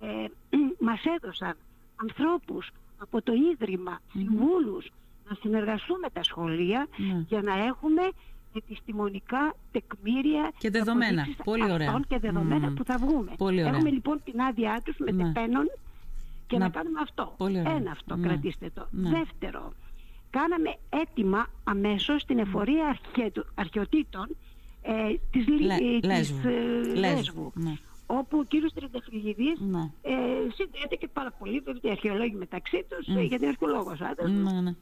ε, 0.00 0.26
μας 0.86 1.00
έδωσαν 1.16 1.56
ανθρώπους 1.96 2.70
από 2.98 3.22
το 3.22 3.32
Ίδρυμα, 3.52 4.00
συμβούλους, 4.12 4.90
να 5.28 5.34
συνεργαστούμε 5.40 6.10
τα 6.12 6.22
σχολεία 6.22 6.86
για 7.28 7.42
να 7.42 7.64
έχουμε 7.64 8.02
επιστημονικά 8.54 9.54
τεκμήρια 9.72 10.52
και 10.58 10.70
δεδομένα. 10.70 11.26
Πολύ 11.44 11.72
ωραία. 11.72 12.00
και 12.08 12.18
δεδομένα 12.18 12.72
που 12.72 12.84
θα 12.84 12.98
βγούμε. 12.98 13.32
Πολύ 13.36 13.60
ωραία. 13.60 13.72
Έχουμε 13.74 13.90
λοιπόν 13.90 14.20
την 14.24 14.40
άδειά 14.40 14.82
τους 14.84 14.96
με 14.98 15.10
ναι. 15.10 15.32
και 16.46 16.58
να, 16.58 16.68
κάνουμε 16.68 17.00
αυτό. 17.02 17.34
Πολύ 17.36 17.58
Ένα 17.58 17.90
αυτό, 17.90 18.16
ναι. 18.16 18.26
κρατήστε 18.26 18.70
το. 18.74 18.86
Ναι. 18.90 19.10
Δεύτερο, 19.10 19.72
κάναμε 20.30 20.76
έτοιμα 20.88 21.46
αμέσως 21.64 22.22
στην 22.22 22.38
εφορία 22.38 22.98
αρχαιοτήτων 23.54 24.36
ε, 24.82 24.92
της, 25.30 25.46
Λε, 25.46 25.74
ε, 25.74 26.06
Λέσβου. 26.06 26.40
Της, 26.42 26.92
ε, 26.92 26.98
Λέσβου. 26.98 27.52
Ναι 27.54 27.72
όπου 28.18 28.38
ο 28.38 28.44
κύριος 28.44 28.72
Τριανταφυλλίδης 28.72 29.60
ναι. 29.60 29.90
ε, 30.02 30.14
συνδέεται 30.54 30.96
και 30.98 31.08
πάρα 31.12 31.30
πολύ 31.38 31.58
βέβαια 31.58 31.80
οι 31.82 31.90
αρχαιολόγοι 31.90 32.34
μεταξύ 32.34 32.84
τους 32.88 33.06
mm. 33.08 33.26
γιατί 33.26 33.34
είναι 33.34 33.46
αρχαιολόγος 33.46 34.00
άντρας 34.00 34.30
ναι, 34.30 34.60
ναι. 34.60 34.74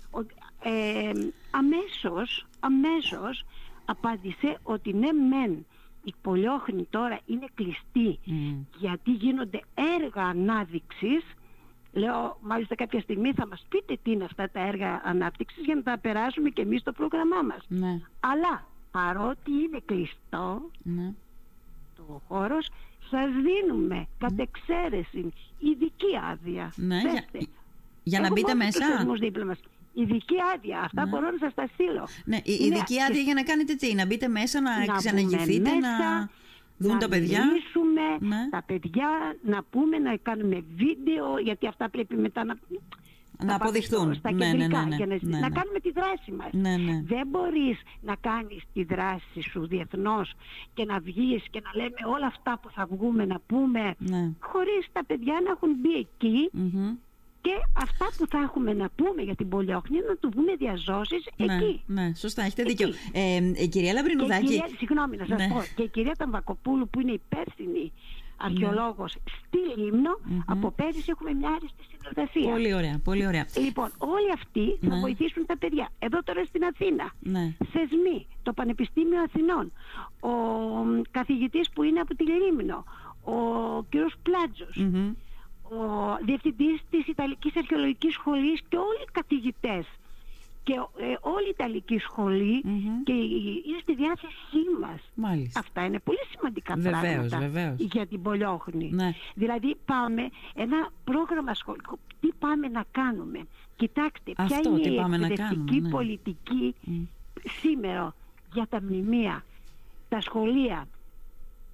ε, 0.63 1.11
αμέσως, 1.51 2.47
αμέσως 2.61 3.45
απάντησε 3.85 4.59
ότι 4.63 4.93
ναι 4.93 5.13
μεν 5.13 5.67
η 6.05 6.15
Πολιόχνη 6.23 6.87
τώρα 6.91 7.21
είναι 7.27 7.47
κλειστή 7.55 8.19
γιατί 8.79 9.11
γίνονται 9.11 9.61
έργα 10.01 10.23
ανάδειξης 10.23 11.25
Λέω, 11.93 12.39
μάλιστα 12.41 12.75
κάποια 12.75 13.01
στιγμή 13.01 13.33
θα 13.33 13.47
μας 13.47 13.67
πείτε 13.69 13.99
τι 14.03 14.11
είναι 14.11 14.25
αυτά 14.25 14.51
τα 14.51 14.61
έργα 14.61 15.01
ανάπτυξης 15.05 15.65
για 15.65 15.75
να 15.75 15.83
τα 15.83 15.99
περάσουμε 15.99 16.49
και 16.49 16.63
εμείς 16.63 16.81
στο 16.81 16.93
πρόγραμμά 16.93 17.43
μας. 17.43 17.65
Ναι. 17.69 18.01
Αλλά 18.21 18.67
παρότι 18.91 19.51
είναι 19.51 19.81
κλειστό 19.85 20.71
ναι. 20.83 21.13
το 21.97 22.23
χώρος, 22.29 22.69
σας 23.11 23.31
δίνουμε 23.31 24.07
κατ' 24.19 24.39
εξαίρεση 24.41 25.33
ειδική 25.59 26.13
άδεια. 26.31 26.73
Ναι, 26.77 27.01
για, 27.01 27.25
για 28.03 28.21
να 28.21 28.31
μπείτε 28.33 28.55
μέσα. 28.55 29.07
Δίπλα 29.19 29.45
μας. 29.45 29.59
Ειδική 29.95 30.37
άδεια. 30.55 30.81
Αυτά 30.81 31.05
ναι. 31.05 31.11
μπορώ 31.11 31.31
να 31.31 31.39
σας 31.39 31.55
τα 31.55 31.69
στείλω. 31.73 32.09
Ναι, 32.25 32.37
η 32.37 32.53
ειδική 32.53 32.95
ναι, 32.95 33.05
άδεια 33.09 33.21
για 33.21 33.35
να 33.35 33.43
κάνετε 33.43 33.75
τι, 33.75 33.95
να 33.95 34.07
μπείτε 34.07 34.29
μέσα, 34.29 34.61
να, 34.61 34.85
να 34.85 34.97
ξαναγηθείτε, 34.97 35.75
να 35.75 35.89
δουν 36.79 36.93
να 36.93 36.99
τα 36.99 37.09
παιδιά. 37.09 37.45
Να 38.21 38.29
ναι. 38.29 38.49
τα 38.51 38.63
παιδιά, 38.67 39.09
να 39.43 39.63
πούμε, 39.71 39.99
να 39.99 40.17
κάνουμε 40.17 40.65
βίντεο, 40.75 41.39
γιατί 41.39 41.67
αυτά 41.67 41.91
πρέπει 41.91 42.17
μετά 42.17 42.45
να 42.45 42.59
να 43.45 43.55
αποδειχθούν. 43.55 44.15
Στα 44.15 44.33
ναι, 44.33 44.47
ναι, 44.47 44.53
ναι, 44.53 44.67
ναι, 44.67 44.97
για 44.97 45.07
να, 45.07 45.19
ναι, 45.21 45.39
να 45.39 45.51
κάνουμε 45.51 45.81
τη 45.83 45.91
δράση 45.91 46.33
μας. 46.33 46.51
Δεν 47.05 47.27
μπορείς 47.27 47.81
να 48.01 48.17
κάνεις 48.21 48.63
τη 48.73 48.85
δράση 48.85 49.41
σου 49.51 49.67
διεθνώς 49.67 50.33
και 50.75 50.85
να 50.85 50.99
βγεις 50.99 51.43
και 51.51 51.61
να 51.65 51.83
λέμε 51.83 52.15
όλα 52.15 52.27
αυτά 52.27 52.59
που 52.63 52.71
θα 52.71 52.87
βγούμε 52.91 53.25
να 53.25 53.41
πούμε 53.47 53.95
χωρίς 54.41 54.87
τα 54.93 55.05
παιδιά 55.05 55.41
να 55.45 55.51
έχουν 55.51 55.71
μπει 55.81 55.95
εκεί 55.95 56.51
και 57.41 57.51
αυτά 57.73 58.07
που 58.17 58.27
θα 58.27 58.39
έχουμε 58.39 58.73
να 58.73 58.89
πούμε 58.97 59.23
για 59.23 59.35
την 59.35 59.49
Πολιόχνη 59.49 59.99
να 60.09 60.17
του 60.17 60.31
βγουν 60.35 60.47
διαζώσεις 60.59 61.27
εκεί. 61.37 61.83
Ναι, 61.87 62.13
σωστά, 62.15 62.43
έχετε 62.43 62.63
δίκιο. 62.63 62.89
Ε, 63.13 63.37
ε, 63.55 63.67
κυρία 63.67 63.93
Λαμπρινουδάκη... 63.93 64.45
Και 64.45 64.51
κυρία, 64.51 64.69
συγγνώμη 64.79 65.17
να 65.17 65.27
σας 65.27 65.49
πω, 65.49 65.63
και 65.75 65.83
η 65.83 65.89
κυρία 65.89 66.15
Ταμβακοπούλου 66.19 66.89
που 66.89 67.01
είναι 67.01 67.13
υπεύθυνη 67.13 67.93
αρχαιολόγος 68.39 69.15
ναι. 69.15 69.33
στη 69.37 69.81
λιμνο 69.81 70.19
από 70.47 70.71
πέρυσι 70.71 71.05
έχουμε 71.07 71.33
μια 71.33 71.49
άριστη 71.49 71.83
συνεργασία. 71.91 72.51
Πολύ 72.51 72.75
ωραία, 72.75 73.01
πολύ 73.05 73.27
ωραία. 73.27 73.47
Λοιπόν, 73.57 73.93
όλοι 73.99 74.33
αυτοί 74.35 74.79
θα 74.81 74.95
ναι. 74.95 75.01
βοηθήσουν 75.01 75.47
τα 75.47 75.57
παιδιά. 75.59 75.89
Εδώ 75.99 76.23
τώρα 76.23 76.45
στην 76.45 76.65
Αθήνα, 76.65 77.13
ναι. 77.21 77.55
θεσμοί, 77.73 78.27
το 78.43 78.53
Πανεπιστήμιο 78.53 79.21
Αθηνών, 79.21 79.73
ο 80.21 80.35
καθηγητής 81.11 81.71
που 81.71 81.83
είναι 81.83 82.01
από 82.01 82.15
τη 82.15 82.25
Λίμνο, 82.25 82.85
ο 83.25 83.35
κύριος 83.89 84.15
ο 85.71 86.19
διευθυντής 86.25 86.81
της 86.91 87.07
Ιταλικής 87.07 87.57
Αρχαιολογικής 87.57 88.15
Σχολής 88.15 88.61
και 88.69 88.77
όλοι 88.77 89.03
οι 89.07 89.11
καθηγητές 89.13 89.87
και 90.69 90.75
ε, 90.75 91.17
όλη 91.21 91.47
η 91.47 91.51
Ιταλική 91.51 92.01
και 93.05 93.13
είναι 93.13 93.79
στη 93.83 93.95
διάθεσή 93.95 94.63
μας. 94.81 95.01
Αυτά 95.57 95.85
είναι 95.85 95.99
πολύ 95.99 96.25
σημαντικά 96.31 96.75
βεβαίως, 96.75 97.01
πράγματα 97.01 97.39
βεβαίως. 97.39 97.75
για 97.79 98.07
την 98.07 98.23
Πολιόχνη. 98.23 98.91
Ναι. 98.93 99.15
Δηλαδή 99.35 99.77
πάμε 99.85 100.29
ένα 100.55 100.91
πρόγραμμα 101.05 101.55
σχολικό. 101.55 101.99
Τι 102.21 102.29
πάμε 102.39 102.69
να 102.69 102.85
κάνουμε; 102.91 103.47
Κοιτάξτε, 103.77 104.33
ποια 104.33 104.45
Αυτό, 104.45 104.71
είναι 104.71 104.89
η 104.89 104.99
εκπαιδευτική 104.99 105.81
ναι. 105.81 105.91
πολιτική 105.91 106.75
σήμερα 107.61 108.15
για 108.53 108.67
τα 108.69 108.83
μνημεία, 108.83 109.45
τα 110.09 110.21
σχολεία. 110.21 110.89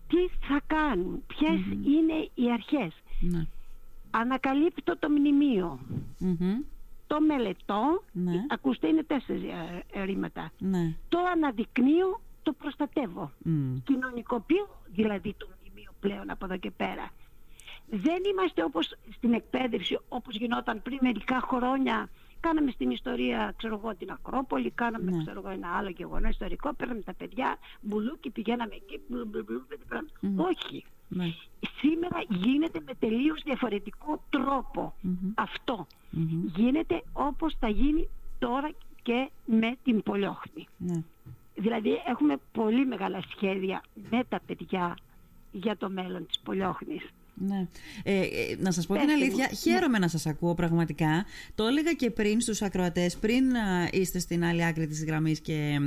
Τι 0.08 0.46
θα 0.46 0.60
κάνουν, 0.66 1.22
ποιες 1.26 1.60
είναι 1.84 2.28
οι 2.34 2.52
αρχές; 2.52 2.92
Ναι. 3.20 3.46
Ανακαλύπτω 4.16 4.98
το 4.98 5.10
μνημείο 5.10 5.78
το 7.06 7.20
μελετώ, 7.20 8.02
ναι. 8.12 8.44
ακούστε 8.48 8.88
είναι 8.88 9.02
τέσσερις 9.02 9.42
ε, 9.92 10.04
ρήματα. 10.04 10.52
Ναι. 10.58 10.94
Το 11.08 11.18
αναδεικνύω, 11.32 12.20
το 12.42 12.52
προστατεύω. 12.52 13.32
Mm. 13.44 13.50
Κοινωνικοποιώ 13.84 14.68
δηλαδή 14.92 15.34
το 15.38 15.48
μνημείο 15.60 15.90
πλέον 16.00 16.30
από 16.30 16.44
εδώ 16.44 16.56
και 16.56 16.70
πέρα. 16.70 17.10
Δεν 17.86 18.22
είμαστε 18.32 18.64
όπως 18.64 18.94
στην 19.16 19.32
εκπαίδευση, 19.32 19.98
όπως 20.08 20.36
γινόταν 20.36 20.82
πριν 20.82 20.98
μερικά 21.00 21.40
χρόνια. 21.40 22.08
Κάναμε 22.40 22.70
στην 22.70 22.90
ιστορία, 22.90 23.54
ξέρω 23.56 23.80
εγώ, 23.82 23.94
την 23.94 24.10
Ακρόπολη, 24.10 24.70
κάναμε, 24.70 25.10
ναι. 25.10 25.22
ξέρω 25.22 25.40
εγώ, 25.44 25.50
ένα 25.50 25.68
άλλο 25.68 25.88
γεγονό 25.88 26.28
ιστορικό, 26.28 26.74
παίρναμε 26.74 27.00
τα 27.00 27.14
παιδιά, 27.14 27.56
μπουλούκι, 27.80 28.30
πηγαίναμε 28.30 28.74
εκεί, 28.74 29.00
μπλου, 29.08 29.26
μπλου, 29.26 29.44
μπλου, 29.44 29.66
mm. 30.22 30.44
Όχι. 30.44 30.84
Ναι. 31.08 31.34
Σήμερα 31.78 32.24
γίνεται 32.28 32.80
με 32.86 32.94
τελείως 32.94 33.42
διαφορετικό 33.44 34.22
αυτό. 35.34 35.86
Γίνεται 36.56 37.02
όπως 37.12 37.56
θα 37.58 37.68
γίνει 37.68 38.08
τώρα 38.38 38.70
και 39.02 39.30
με 39.44 39.76
την 39.84 40.02
Πολιόχνη. 40.02 40.68
Ναι. 40.76 41.02
Δηλαδή 41.54 42.02
έχουμε 42.06 42.36
πολύ 42.52 42.86
μεγάλα 42.86 43.22
σχέδια 43.30 43.82
με 44.10 44.24
τα 44.28 44.40
παιδιά 44.46 44.96
για 45.52 45.76
το 45.76 45.90
μέλλον 45.90 46.26
της 46.26 46.40
Πολιόχνης. 46.40 47.02
Ναι. 47.34 47.66
Ε, 48.02 48.20
ε, 48.20 48.26
να 48.58 48.70
σας 48.70 48.86
πω 48.86 48.94
την 48.94 49.10
αλήθεια, 49.10 49.48
χαίρομαι 49.62 49.98
να 49.98 50.08
σας 50.08 50.26
ακούω 50.26 50.54
πραγματικά. 50.54 51.24
Το 51.54 51.64
έλεγα 51.66 51.92
και 51.92 52.10
πριν 52.10 52.40
στους 52.40 52.62
ακροατές, 52.62 53.16
πριν 53.16 53.44
είστε 53.90 54.18
στην 54.18 54.44
άλλη 54.44 54.64
άκρη 54.64 54.86
της 54.86 55.04
γραμμής 55.04 55.40
και 55.40 55.80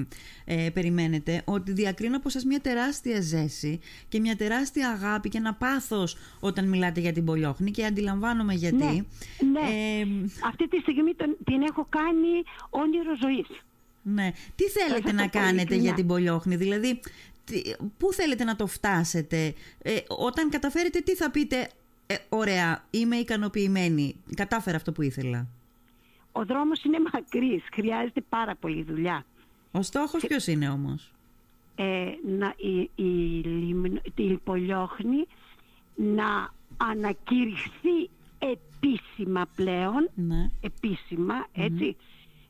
ε, 0.46 0.70
περιμένετε, 0.74 1.42
ότι 1.46 1.72
διακρίνω 1.72 2.18
από 2.18 2.30
σας 2.30 2.44
μια 2.44 2.60
τεράστια 2.60 3.22
ζέση 3.22 3.80
και 4.08 4.20
μια 4.20 4.36
τεράστια 4.36 4.90
αγάπη 4.90 5.30
και 5.30 5.38
ένα 5.38 5.54
πάθος 5.54 6.18
όταν 6.40 6.68
μιλάτε 6.68 7.00
για 7.00 7.12
την 7.12 7.26
Πολιόχνη 7.26 7.72
και 7.72 7.86
αντιλαμβάνομαι 7.86 8.54
γιατί. 8.54 8.76
Ναι, 8.76 8.92
ναι. 9.52 10.06
Αυτή 10.48 10.68
τη 10.68 10.78
στιγμή 10.78 11.14
τον, 11.14 11.38
την 11.44 11.62
έχω 11.62 11.88
κάνει 11.90 12.44
όνειρο 12.70 13.16
ζωής. 13.22 13.62
Ναι. 14.02 14.32
Τι 14.56 14.64
θέλετε 14.64 15.12
να 15.12 15.28
κάνετε 15.28 15.76
για 15.76 15.94
την 15.94 16.08
Πολιόχνη, 16.08 16.56
δηλαδή 16.56 17.00
πού 17.98 18.14
θέλετε 18.14 18.44
να 18.44 18.56
το 18.56 18.68
φτάσετε; 18.68 19.54
Ε, 19.82 19.98
όταν 20.08 20.50
καταφέρετε 20.50 21.00
τι 21.00 21.16
θα 21.16 21.32
πείτε, 21.32 21.70
ε, 22.08 22.16
ωραία, 22.30 22.84
είμαι 22.90 23.16
ικανοποιημένη, 23.16 24.16
κατάφερα 24.36 24.78
αυτό 24.78 24.92
που 24.92 25.02
ήθελα. 25.02 25.48
Ο 26.32 26.46
δρόμος 26.46 26.84
είναι 26.84 26.98
μακρύς, 27.14 27.64
χρειάζεται 27.74 28.22
πάρα 28.30 28.56
πολύ 28.56 28.84
δουλειά. 28.84 29.26
Ο 29.72 29.82
στόχος 29.82 30.22
Και... 30.22 30.28
ποιος 30.28 30.48
είναι 30.48 30.70
όμως; 30.70 31.12
Ε, 31.76 32.06
να, 32.28 32.54
η, 32.58 32.90
η, 32.96 33.38
η, 34.16 34.38
Πολιόχνη 34.44 35.28
να 35.96 36.54
ανακηρυχθεί 36.78 38.10
επίσημα 38.40 39.48
πλέον, 39.56 40.10
ναι. 40.16 40.50
επίσημα, 40.62 41.48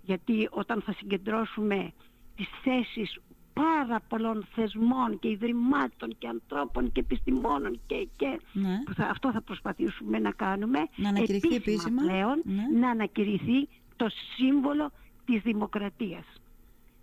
γιατί 0.01 0.47
όταν 0.51 0.81
θα 0.81 0.93
συγκεντρώσουμε 0.93 1.93
τις 2.35 2.47
θέσεις 2.63 3.19
πάρα 3.57 3.99
πολλών 4.07 4.47
θεσμών 4.55 5.19
και 5.19 5.29
ιδρυμάτων 5.29 6.15
και 6.17 6.27
ανθρώπων 6.27 6.91
και 6.91 6.99
επιστημόνων 6.99 7.79
και, 7.87 8.07
και 8.15 8.39
ναι. 8.53 8.83
αυτό 9.09 9.31
θα 9.31 9.41
προσπαθήσουμε 9.41 10.19
να 10.19 10.31
κάνουμε. 10.31 10.79
Να 10.95 11.09
ανακηρυχθεί 11.09 11.55
επίσημα, 11.55 12.01
πλέον 12.01 12.41
ναι. 12.43 12.79
να 12.79 12.89
ανακηρυχθεί 12.89 13.67
το 13.95 14.07
σύμβολο 14.35 14.91
της 15.25 15.41
δημοκρατίας. 15.41 16.25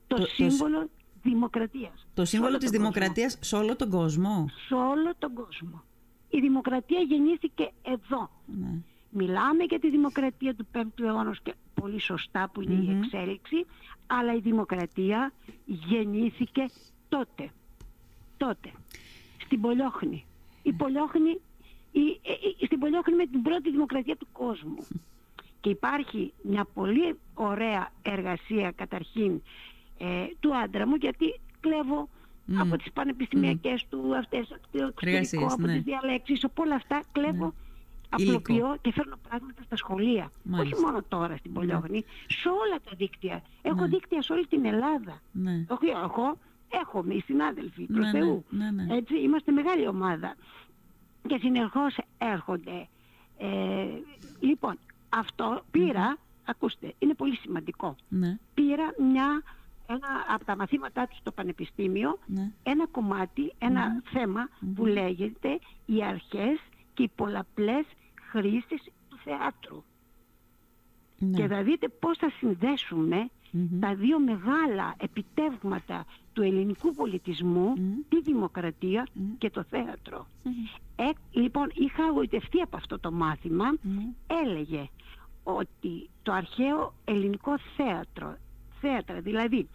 Το, 0.07 0.17
το 0.17 0.27
σύμβολο 0.27 0.81
το... 0.81 0.89
δημοκρατίας. 1.23 2.07
Το 2.15 2.25
σύμβολο 2.25 2.57
της 2.59 2.71
δημοκρατίας 2.71 3.39
σε 3.41 3.57
όλο 3.57 3.77
τον 3.77 3.91
κόσμο. 3.91 4.51
Σε 4.67 4.75
όλο 4.75 5.13
τον 5.19 5.35
κόσμο. 5.35 5.83
Η 6.31 6.41
δημοκρατία 6.41 7.01
γεννήθηκε 7.01 7.71
εδώ. 7.83 8.31
Ναι. 8.47 8.79
Μιλάμε 9.11 9.65
για 9.69 9.79
τη 9.79 9.91
δημοκρατία 9.91 10.55
του 10.55 10.67
5ου 10.75 11.05
αιώνα 11.05 11.37
και 11.43 11.55
πολύ 11.75 12.01
σωστά 12.01 12.51
που 12.53 12.63
ειναι 12.63 12.93
η 12.93 12.99
εξέλιξη, 12.99 13.67
αλλά 14.07 14.35
η 14.35 14.39
δημοκρατία 14.41 15.33
γεννήθηκε 15.65 16.65
τότε. 17.09 17.51
Τότε. 18.37 18.73
Στην 19.45 19.61
Πολιόχνη. 19.61 20.25
Η 20.63 20.73
Πολιόχνη, 20.73 21.41
η, 21.93 22.01
η, 22.61 22.67
στην 22.67 22.79
Πολιόχνη 22.79 23.15
με 23.15 23.27
την 23.27 23.43
πρώτη 23.43 23.71
δημοκρατία 23.71 24.17
του 24.17 24.27
κόσμου. 24.33 24.87
Και 25.61 25.71
υπάρχει 25.71 26.33
μια 26.43 26.67
πολύ 26.75 27.19
ωραία 27.35 27.91
εργασία 28.03 28.71
καταρχήν 28.71 29.43
ε, 29.99 30.27
του 30.41 30.57
άντρα 30.57 30.87
μου 30.87 30.95
γιατί 30.95 31.41
κλέβω 31.61 32.09
από 32.59 32.77
τις 32.77 32.93
πανεπιστημιακές 32.93 33.87
του 33.91 34.17
αυτές, 34.17 34.53
από 34.53 34.79
το 34.79 34.85
εξωτερικό, 34.85 35.47
από 35.53 35.67
ναι. 35.67 35.73
τις 35.73 35.83
διαλέξεις, 35.83 36.45
από 36.45 36.63
όλα 36.63 36.75
αυτά 36.75 37.03
κλέβω 37.13 37.55
ναι 38.19 38.29
απλοποιώ 38.29 38.77
και 38.81 38.93
φέρνω 38.93 39.17
πράγματα 39.29 39.63
στα 39.63 39.77
σχολεία. 39.77 40.31
Όχι 40.53 40.75
μόνο 40.85 41.03
τώρα 41.09 41.37
στην 41.37 41.53
Πολιόγνη, 41.53 42.05
σε 42.29 42.49
όλα 42.49 42.81
τα 42.85 42.97
δίκτυα. 42.97 43.43
Έχω 43.63 43.81
ναι. 43.81 43.87
δίκτυα 43.87 44.23
σε 44.23 44.33
όλη 44.33 44.47
την 44.47 44.65
Ελλάδα. 44.65 45.21
Ναι. 45.33 45.65
Όχι 45.69 45.87
εγώ, 45.87 46.39
έχουμε 46.83 47.15
οι 47.15 47.21
συνάδελφοι, 47.21 47.87
προς 47.87 48.13
ναι, 48.13 48.19
Θεού. 48.19 48.45
Έτσι, 48.91 49.21
είμαστε 49.21 49.53
μεγάλη 49.53 49.89
ομάδα. 49.89 50.35
Και 51.27 51.39
συνεχώς 51.41 51.97
έρχονται. 52.19 52.89
Ε, 53.39 53.87
λοιπόν, 54.41 54.79
αυτό 55.09 55.65
πήρα, 55.71 56.17
ακούστε, 56.45 56.95
είναι 56.99 57.15
πολύ 57.15 57.37
σημαντικό. 57.37 57.97
Πήρα 58.55 58.95
μια 59.11 59.43
ένα 59.87 60.09
από 60.35 60.45
τα 60.45 60.57
μαθήματά 60.57 61.07
τους 61.07 61.19
στο 61.19 61.33
πανεπιστήμιο 61.33 62.19
ένα 62.63 62.87
κομμάτι, 62.87 63.53
ένα 63.59 64.03
θέμα 64.13 64.49
που 64.75 64.87
λέγεται 64.87 65.59
οι 65.87 66.05
αρχές 66.05 66.59
και 66.95 67.03
οι 67.03 67.11
πολλαπλές 67.15 67.85
χρήσης 68.37 68.83
του 69.09 69.17
θεάτρου. 69.25 69.83
Ναι. 71.19 71.37
Και 71.37 71.47
θα 71.47 71.63
δείτε 71.63 71.89
πώς 71.89 72.19
θα 72.19 72.31
συνδεσουμε 72.39 73.31
τα 73.81 73.95
δύο 73.95 74.19
μεγάλα 74.19 74.95
επιτεύγματα 74.99 76.05
του 76.33 76.43
ελληνικού 76.43 76.95
πολιτισμού, 76.95 77.75
τη 78.09 78.21
δημοκρατία 78.23 79.07
και 79.39 79.51
το 79.51 79.63
θέατρο. 79.63 80.27
Ε, 80.97 81.11
λοιπόν, 81.31 81.71
είχα 81.75 82.05
αγωγητευτεί 82.05 82.61
από 82.61 82.77
αυτό 82.77 82.99
το 82.99 83.13
μάθημα, 83.13 83.75
έλεγε 84.27 84.89
ότι 85.43 86.09
το 86.23 86.33
αρχαίο 86.33 86.95
ελληνικό 87.05 87.59
θέατρο, 87.77 88.37
θέατρα, 88.81 89.21
δηλαδή 89.21 89.69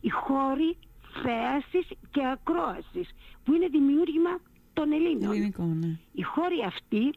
οι 0.00 0.08
χώροι 0.08 0.76
θέασης 1.22 1.88
και 2.10 2.26
ακρόασης, 2.26 3.10
που 3.44 3.54
είναι 3.54 3.66
δημιούργημα 3.68 4.38
των 4.76 4.92
Ελλήνων. 4.92 5.20
ναι. 5.80 5.98
Οι 6.12 6.22
χώροι 6.22 6.62
αυτοί 6.66 7.14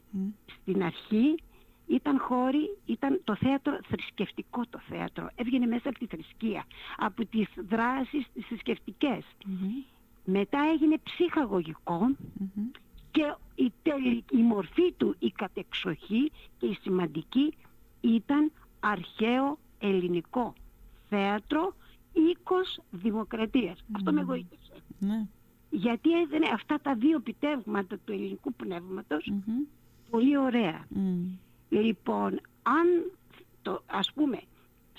στην 0.60 0.82
αρχή 0.82 1.34
ήταν 1.86 2.18
χώροι, 2.18 2.76
ήταν 2.86 3.20
το 3.24 3.36
θέατρο 3.36 3.78
θρησκευτικό 3.88 4.62
το 4.70 4.80
θέατρο. 4.88 5.30
Έβγαινε 5.34 5.66
μέσα 5.66 5.88
από 5.88 5.98
τη 5.98 6.06
θρησκεία, 6.06 6.64
από 6.96 7.26
τις 7.26 7.48
δράσεις 7.68 8.26
τις 8.34 8.46
θρησκευτικες 8.46 9.24
Μετά 10.24 10.58
έγινε 10.72 10.96
και 13.10 13.34
η, 13.54 13.72
η 14.30 14.42
μορφή 14.42 14.92
του, 14.92 15.16
η 15.18 15.30
κατεξοχή 15.30 16.32
και 16.58 16.66
η 16.66 16.78
σημαντική 16.82 17.54
ήταν 18.00 18.52
αρχαίο 18.80 19.58
ελληνικό 19.78 20.54
θέατρο 21.08 21.74
οίκος 22.12 22.80
Αυτό 23.92 24.12
με 24.12 24.20
εγωίτευσε. 24.20 24.72
Ναι 25.70 25.78
γιατί 25.78 26.20
έδινε 26.20 26.46
αυτά 26.54 26.80
τα 26.82 26.94
δύο 26.94 27.16
επιτεύγματα 27.16 27.98
του 28.04 28.12
ελληνικού 28.12 28.52
πολύ 30.10 30.36
ωραία. 30.36 30.86
Λοιπόν, 31.68 32.40
αν 32.62 33.10
το, 33.62 33.82
ας 33.86 34.12
πούμε, 34.12 34.40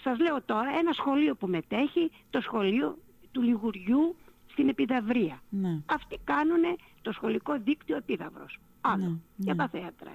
σας 0.04 0.20
λέω 0.20 0.42
τώρα 0.42 0.70
ένα 0.80 0.92
σχολείο 0.92 1.36
που 1.36 1.48
μετέχει, 1.48 2.12
το 2.30 2.42
σχολείο 2.42 2.98
του 3.32 3.42
Λιγουριού 3.42 4.16
στην 4.52 4.70
Επιδαυρία. 4.70 5.42
Ναι. 5.50 5.80
Αυτοί 5.86 6.20
κάνουν 6.24 6.62
το 7.02 7.12
σχολικό 7.12 7.60
δίκτυο 7.64 7.98
Επίδαυρος. 7.98 8.60
Άλλο, 8.82 9.06
ναι, 9.06 9.18
για 9.36 9.56
τα 9.56 9.68
θέατρα, 9.68 10.12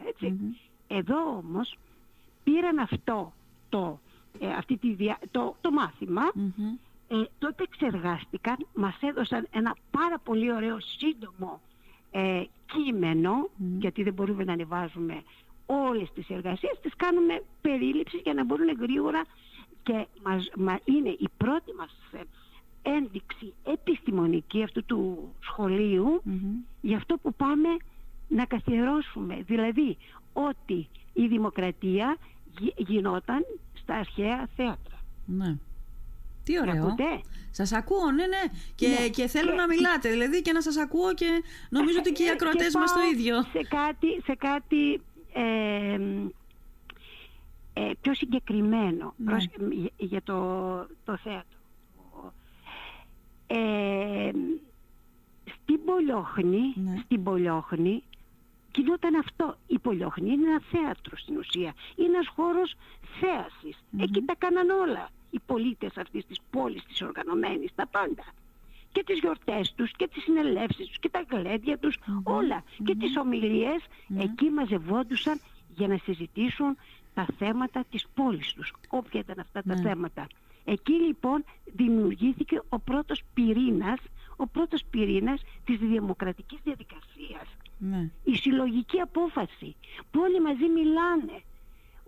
Εδώ 0.89 1.37
όμως 1.37 1.79
πήραν 2.45 2.79
αυτό 2.79 3.33
το, 3.69 4.01
ε, 4.41 4.49
αυτή 4.49 4.77
τη 4.77 4.97
το, 5.31 5.57
το 5.61 5.71
μαθημα 5.71 6.23
ε, 7.09 7.23
τότε 7.39 7.63
εξεργάστηκαν, 7.63 8.57
μας 8.75 8.97
έδωσαν 9.01 9.47
ένα 9.51 9.77
πάρα 9.91 10.19
πολύ 10.19 10.53
ωραίο 10.53 10.77
σύντομο 10.81 11.61
ε, 12.11 12.43
κείμενο, 12.67 13.49
γιατί 13.79 14.03
δεν 14.03 14.13
μπορούμε 14.13 14.45
να 14.45 14.53
ανεβάζουμε 14.53 15.23
όλες 15.67 16.13
τις 16.15 16.29
εργασίες, 16.31 16.79
τις 16.83 16.97
κάνουμε 16.97 17.43
περίληψη 17.61 18.17
για 18.17 18.35
να 18.35 18.45
μπορούν 18.45 18.77
γρήγορα 18.81 19.25
και 19.83 20.07
μας, 20.25 20.51
μα, 20.57 20.79
είναι 20.85 21.09
η 21.09 21.29
πρώτη 21.37 21.73
μας 21.79 21.97
ε, 22.13 22.21
ένδειξη 22.91 23.53
επιστημονική 23.65 24.63
αυτού 24.63 24.85
του 24.85 25.33
σχολείου 25.41 26.23
για 26.81 26.97
αυτό 26.97 27.17
που 27.23 27.35
πάμε 27.35 27.69
να 28.29 28.45
καθιερώσουμε. 28.45 29.43
Δηλαδή 29.47 29.97
ότι 30.33 30.89
η 31.13 31.27
δημοκρατία 31.27 32.17
γινόταν 32.77 33.45
στα 33.75 33.95
αρχαία 33.95 34.49
θέατρα. 34.57 34.99
Ναι. 35.27 35.57
Τι 36.47 36.61
ωραίο. 36.61 36.95
Σας 37.51 37.73
ακούω, 37.73 38.11
ναι, 38.11 38.27
ναι. 38.27 38.43
Και, 38.75 38.89
ναι. 38.89 39.09
και 39.09 39.27
θέλω 39.27 39.55
να 39.55 39.67
μιλάτε. 39.67 40.09
Δηλαδή 40.11 40.43
και 40.43 40.53
να 40.53 40.63
σας 40.63 40.77
ακούω 40.77 41.15
και 41.15 41.43
νομίζω 41.69 41.99
ότι 41.99 42.13
και 42.13 42.23
οι 42.25 42.31
ακροατές 42.31 42.75
μας 42.75 42.93
το 42.93 43.01
ίδιο. 43.13 43.43
Σε 43.43 43.63
κάτι, 43.69 44.23
σε 44.25 44.35
κάτι 44.35 45.01
ε, 45.33 45.99
ε, 47.73 47.91
πιο 48.01 48.15
συγκεκριμένο 48.15 49.15
ναι. 49.17 49.37
για 49.97 50.23
το, 50.23 50.41
το 51.05 51.17
θέατρο. 51.17 51.59
Ε, 53.47 54.31
στην 55.45 55.85
Πολιόχνη, 55.85 56.73
ναι. 56.75 57.01
στην 57.05 57.23
Πολιόχνη 57.23 58.03
γινόταν 58.75 59.15
αυτό. 59.15 59.57
Η 59.67 59.79
Πολιόχνη 59.79 60.33
είναι 60.33 60.49
ένα 60.49 60.61
θέατρο 60.71 61.17
στην 61.17 61.37
ουσία. 61.37 61.75
Είναι 61.97 62.09
ένας 62.09 62.29
χώρος 62.29 62.75
Εκεί 63.99 64.23
τα 64.23 64.35
κάναν 64.39 64.71
όλα 64.71 65.11
οι 65.31 65.41
πολίτες 65.47 65.97
αυτής 65.97 66.27
της 66.27 66.39
πόλης 66.51 66.85
της 66.85 67.03
οργανωμένης, 67.03 67.75
τα 67.75 67.87
πάντα. 67.87 68.25
Και 68.93 69.05
τις 69.05 69.19
γιορτές 69.19 69.73
τους 69.77 69.93
και 69.93 70.09
τις 70.09 70.23
συνελεύσεις 70.23 70.87
τους 70.87 70.99
και 70.99 71.09
τα 71.09 71.25
γλέντια 71.31 71.79
τους, 71.79 71.97
όλα. 72.23 72.65
Και 72.85 72.95
τις 72.95 73.17
ομιλίες 73.17 73.85
ναι. 74.07 74.23
εκεί 74.23 74.51
μαζευόντουσαν 74.51 75.41
για 75.77 75.89
να 75.89 75.97
συζητήσουν 75.97 76.77
τα 77.15 77.27
θέματα 77.39 77.85
της 77.91 78.07
πόλης 78.15 78.53
τους. 78.53 78.73
Όποια 78.89 79.21
ήταν 79.21 79.39
αυτά 79.39 79.63
τα 79.63 79.75
ναι. 79.75 79.81
θέματα. 79.81 80.27
Εκεί 80.65 80.93
λοιπόν 80.93 81.45
δημιουργήθηκε 81.65 82.63
ο 82.69 82.79
πρώτος 82.79 83.23
πυρήνας, 83.35 84.01
ο 84.37 84.47
πρώτος 84.47 84.85
πυρήνας 84.91 85.43
της 85.65 85.79
δημοκρατικής 85.79 86.59
διαδικασίας. 86.65 87.57
Ναι. 87.79 88.11
Η 88.25 88.35
συλλογική 88.35 89.01
απόφαση 89.01 89.77
που 90.11 90.21
όλοι 90.21 90.41
μαζί 90.41 90.69
μιλάνε. 90.69 91.43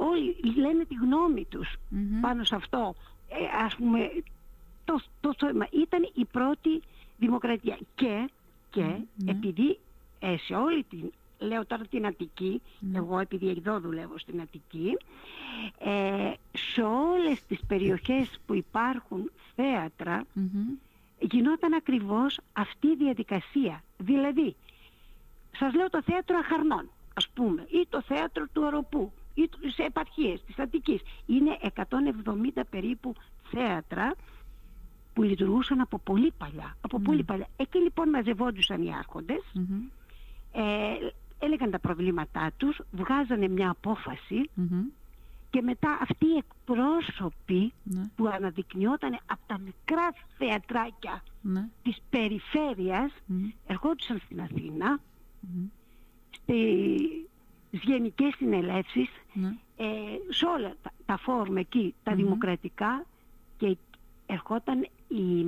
Όλοι 0.00 0.36
λένε 0.56 0.84
τη 0.84 0.94
γνώμη 0.94 1.44
τους 1.44 1.76
πάνω 2.20 2.44
σε 2.44 2.54
αυτό. 2.54 2.94
Ε, 3.28 3.64
ας 3.64 3.74
πούμε 3.76 4.10
το, 4.84 5.00
το, 5.20 5.48
ήταν 5.70 6.10
η 6.14 6.24
πρώτη 6.24 6.82
δημοκρατία. 7.18 7.78
Και, 7.94 8.30
και 8.70 8.82
ναι. 8.82 9.30
επειδή 9.30 9.78
ε, 10.18 10.36
σε 10.36 10.54
όλη 10.54 10.84
την 10.84 11.12
λέω 11.38 11.66
τώρα 11.66 11.82
την 11.82 12.06
Αττική, 12.06 12.62
εγώ 12.94 13.18
επειδή 13.18 13.48
εδώ 13.48 13.80
δουλεύω 13.80 14.18
στην 14.18 14.40
Αττική, 14.40 14.96
ε, 15.78 16.32
σε 16.52 16.82
όλες 16.82 17.44
τις 17.48 17.60
περιοχές 17.66 18.38
που 18.46 18.54
υπάρχουν 18.54 19.30
θέατρα 19.54 20.26
γινόταν 21.18 21.72
ακριβώς 21.72 22.40
αυτή 22.52 22.86
η 22.86 22.96
διαδικασία. 22.96 23.82
Δηλαδή, 23.98 24.56
σας 25.56 25.74
λέω 25.74 25.90
το 25.90 26.02
θέατρο 26.02 26.38
Αχαρνών, 26.38 26.90
ας 27.14 27.28
πούμε, 27.28 27.66
ή 27.68 27.86
το 27.88 28.02
θέατρο 28.02 28.46
του 28.52 28.62
Οροπού, 28.64 29.12
ή 29.42 29.70
σε 29.70 29.82
επαρχίες 29.82 30.44
της 30.46 30.58
Αττικής. 30.58 31.00
Είναι 31.26 31.58
170 31.62 32.64
περίπου 32.70 33.14
θέατρα 33.50 34.14
που 35.14 35.22
λειτουργούσαν 35.22 35.80
από 35.80 35.98
πολύ 35.98 36.32
παλιά. 36.38 36.76
Από 36.80 37.00
πολύ 37.00 37.22
παλιά. 37.24 37.48
Εκεί 37.56 37.78
λοιπόν 37.78 38.08
μαζευόντουσαν 38.08 38.82
οι 38.82 38.94
άρχοντες, 38.94 39.42
ε, 40.52 40.62
έλεγαν 41.38 41.70
τα 41.70 41.78
προβλήματά 41.78 42.50
τους, 42.56 42.80
βγάζανε 42.90 43.48
μια 43.48 43.70
απόφαση 43.70 44.50
και 45.50 45.62
μετά 45.62 45.98
αυτοί 46.00 46.26
οι 46.26 46.36
εκπρόσωποι 46.36 47.72
ναι. 47.82 48.10
που 48.16 48.26
αναδεικνυόταν 48.26 49.18
από 49.26 49.40
τα 49.46 49.58
μικρά 49.58 50.12
θεατράκια 50.38 51.22
ναι. 51.40 51.68
της 51.82 51.98
περιφέρειας 52.10 53.12
ερχόντουσαν 53.66 54.20
στην 54.24 54.40
Αθήνα 54.40 55.00
στις 57.78 57.90
γενικές 57.90 58.34
συνελεύσεις 58.36 59.08
ναι. 59.32 59.56
ε, 59.76 59.86
σε 60.28 60.46
όλα 60.46 60.74
τα, 60.82 60.92
τα 61.06 61.16
φόρουμ 61.16 61.56
εκεί, 61.56 61.94
τα 62.02 62.14
δημοκρατικά 62.14 63.04
και 63.56 63.76
ερχόταν 64.26 64.88
η, 65.08 65.40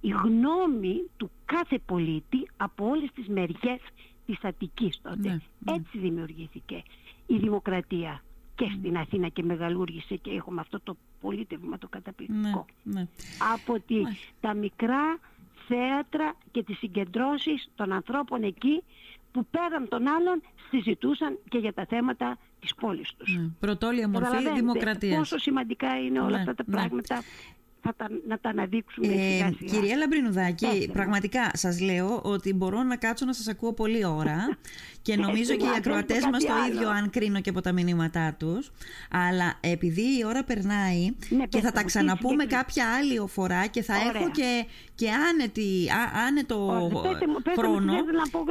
η 0.00 0.08
γνώμη 0.08 1.02
του 1.16 1.30
κάθε 1.44 1.78
πολίτη 1.78 2.48
από 2.56 2.88
όλες 2.88 3.10
τις 3.14 3.28
μεριές 3.28 3.80
της 4.26 4.38
Αττικής 4.42 5.00
τότε. 5.02 5.42
Έτσι 5.64 5.98
δημιουργήθηκε 5.98 6.82
η 7.26 7.36
δημοκρατία 7.36 8.22
και 8.54 8.72
στην 8.78 8.96
Αθήνα 8.96 9.28
και 9.28 9.42
μεγαλούργησε 9.42 10.16
και 10.16 10.30
έχουμε 10.30 10.60
αυτό 10.60 10.80
το 10.80 10.96
πολίτευμα 11.20 11.78
το 11.78 11.88
καταπληκτικό. 11.88 12.66
Ναι, 12.82 13.00
ναι. 13.00 13.08
Από 13.54 13.80
τη, 13.80 13.96
τα 14.40 14.54
μικρά 14.54 15.18
θέατρα 15.68 16.34
και 16.50 16.62
τις 16.62 16.78
συγκεντρώσεις 16.78 17.68
των 17.74 17.92
ανθρώπων 17.92 18.42
εκεί 18.42 18.82
που 19.38 19.46
πέραν 19.50 19.88
των 19.88 20.06
άλλων 20.06 20.42
συζητούσαν 20.70 21.38
και 21.48 21.58
για 21.58 21.72
τα 21.72 21.86
θέματα 21.88 22.38
της 22.60 22.74
πόλης 22.74 23.12
τους. 23.16 23.36
Ναι. 23.36 23.48
Πρωτόλια 23.60 24.08
μορφή 24.08 24.52
δημοκρατίας. 24.54 25.18
Πόσο 25.18 25.38
σημαντικά 25.38 25.98
είναι 25.98 26.20
όλα 26.20 26.36
αυτά 26.36 26.54
τα 26.54 26.64
πράγματα 26.64 27.22
θα 27.80 27.94
τα, 27.96 28.08
να 28.28 28.38
τα 28.38 28.48
αναδείξουμε 28.48 29.06
ε, 29.06 29.10
σιγά 29.10 29.52
σιγά. 29.58 29.70
Κυρία 29.72 29.96
Λαμπρινουδάκη, 29.96 30.90
πραγματικά 30.92 31.50
σας 31.52 31.80
λέω 31.80 32.20
ότι 32.24 32.54
μπορώ 32.54 32.82
να 32.82 32.96
κάτσω 32.96 33.24
να 33.24 33.32
σας 33.32 33.48
ακούω 33.48 33.72
πολλή 33.72 34.04
ώρα 34.04 34.58
και 35.08 35.16
νομίζω 35.16 35.54
και 35.54 35.64
οι 35.64 35.76
ακροατές 35.76 36.28
μας 36.32 36.44
το 36.44 36.52
ίδιο 36.70 36.88
αν 36.88 37.10
κρίνω 37.10 37.40
και 37.40 37.50
από 37.50 37.60
τα 37.60 37.72
μηνύματά 37.72 38.34
τους 38.38 38.72
αλλά 39.10 39.58
επειδή 39.60 40.02
η 40.02 40.24
ώρα 40.26 40.44
περνάει 40.44 41.10
ναι, 41.28 41.46
και 41.46 41.60
θα 41.60 41.72
τα 41.72 41.84
ξαναπούμε 41.84 42.44
κάποια 42.44 42.84
άλλη 42.98 43.24
φορά 43.26 43.66
και 43.66 43.82
θα 43.82 43.94
έχω 43.94 44.30
και, 44.30 44.64
και 44.94 45.08
άνετη, 45.10 45.86
άνετο 46.26 46.90
χρόνο 47.58 47.92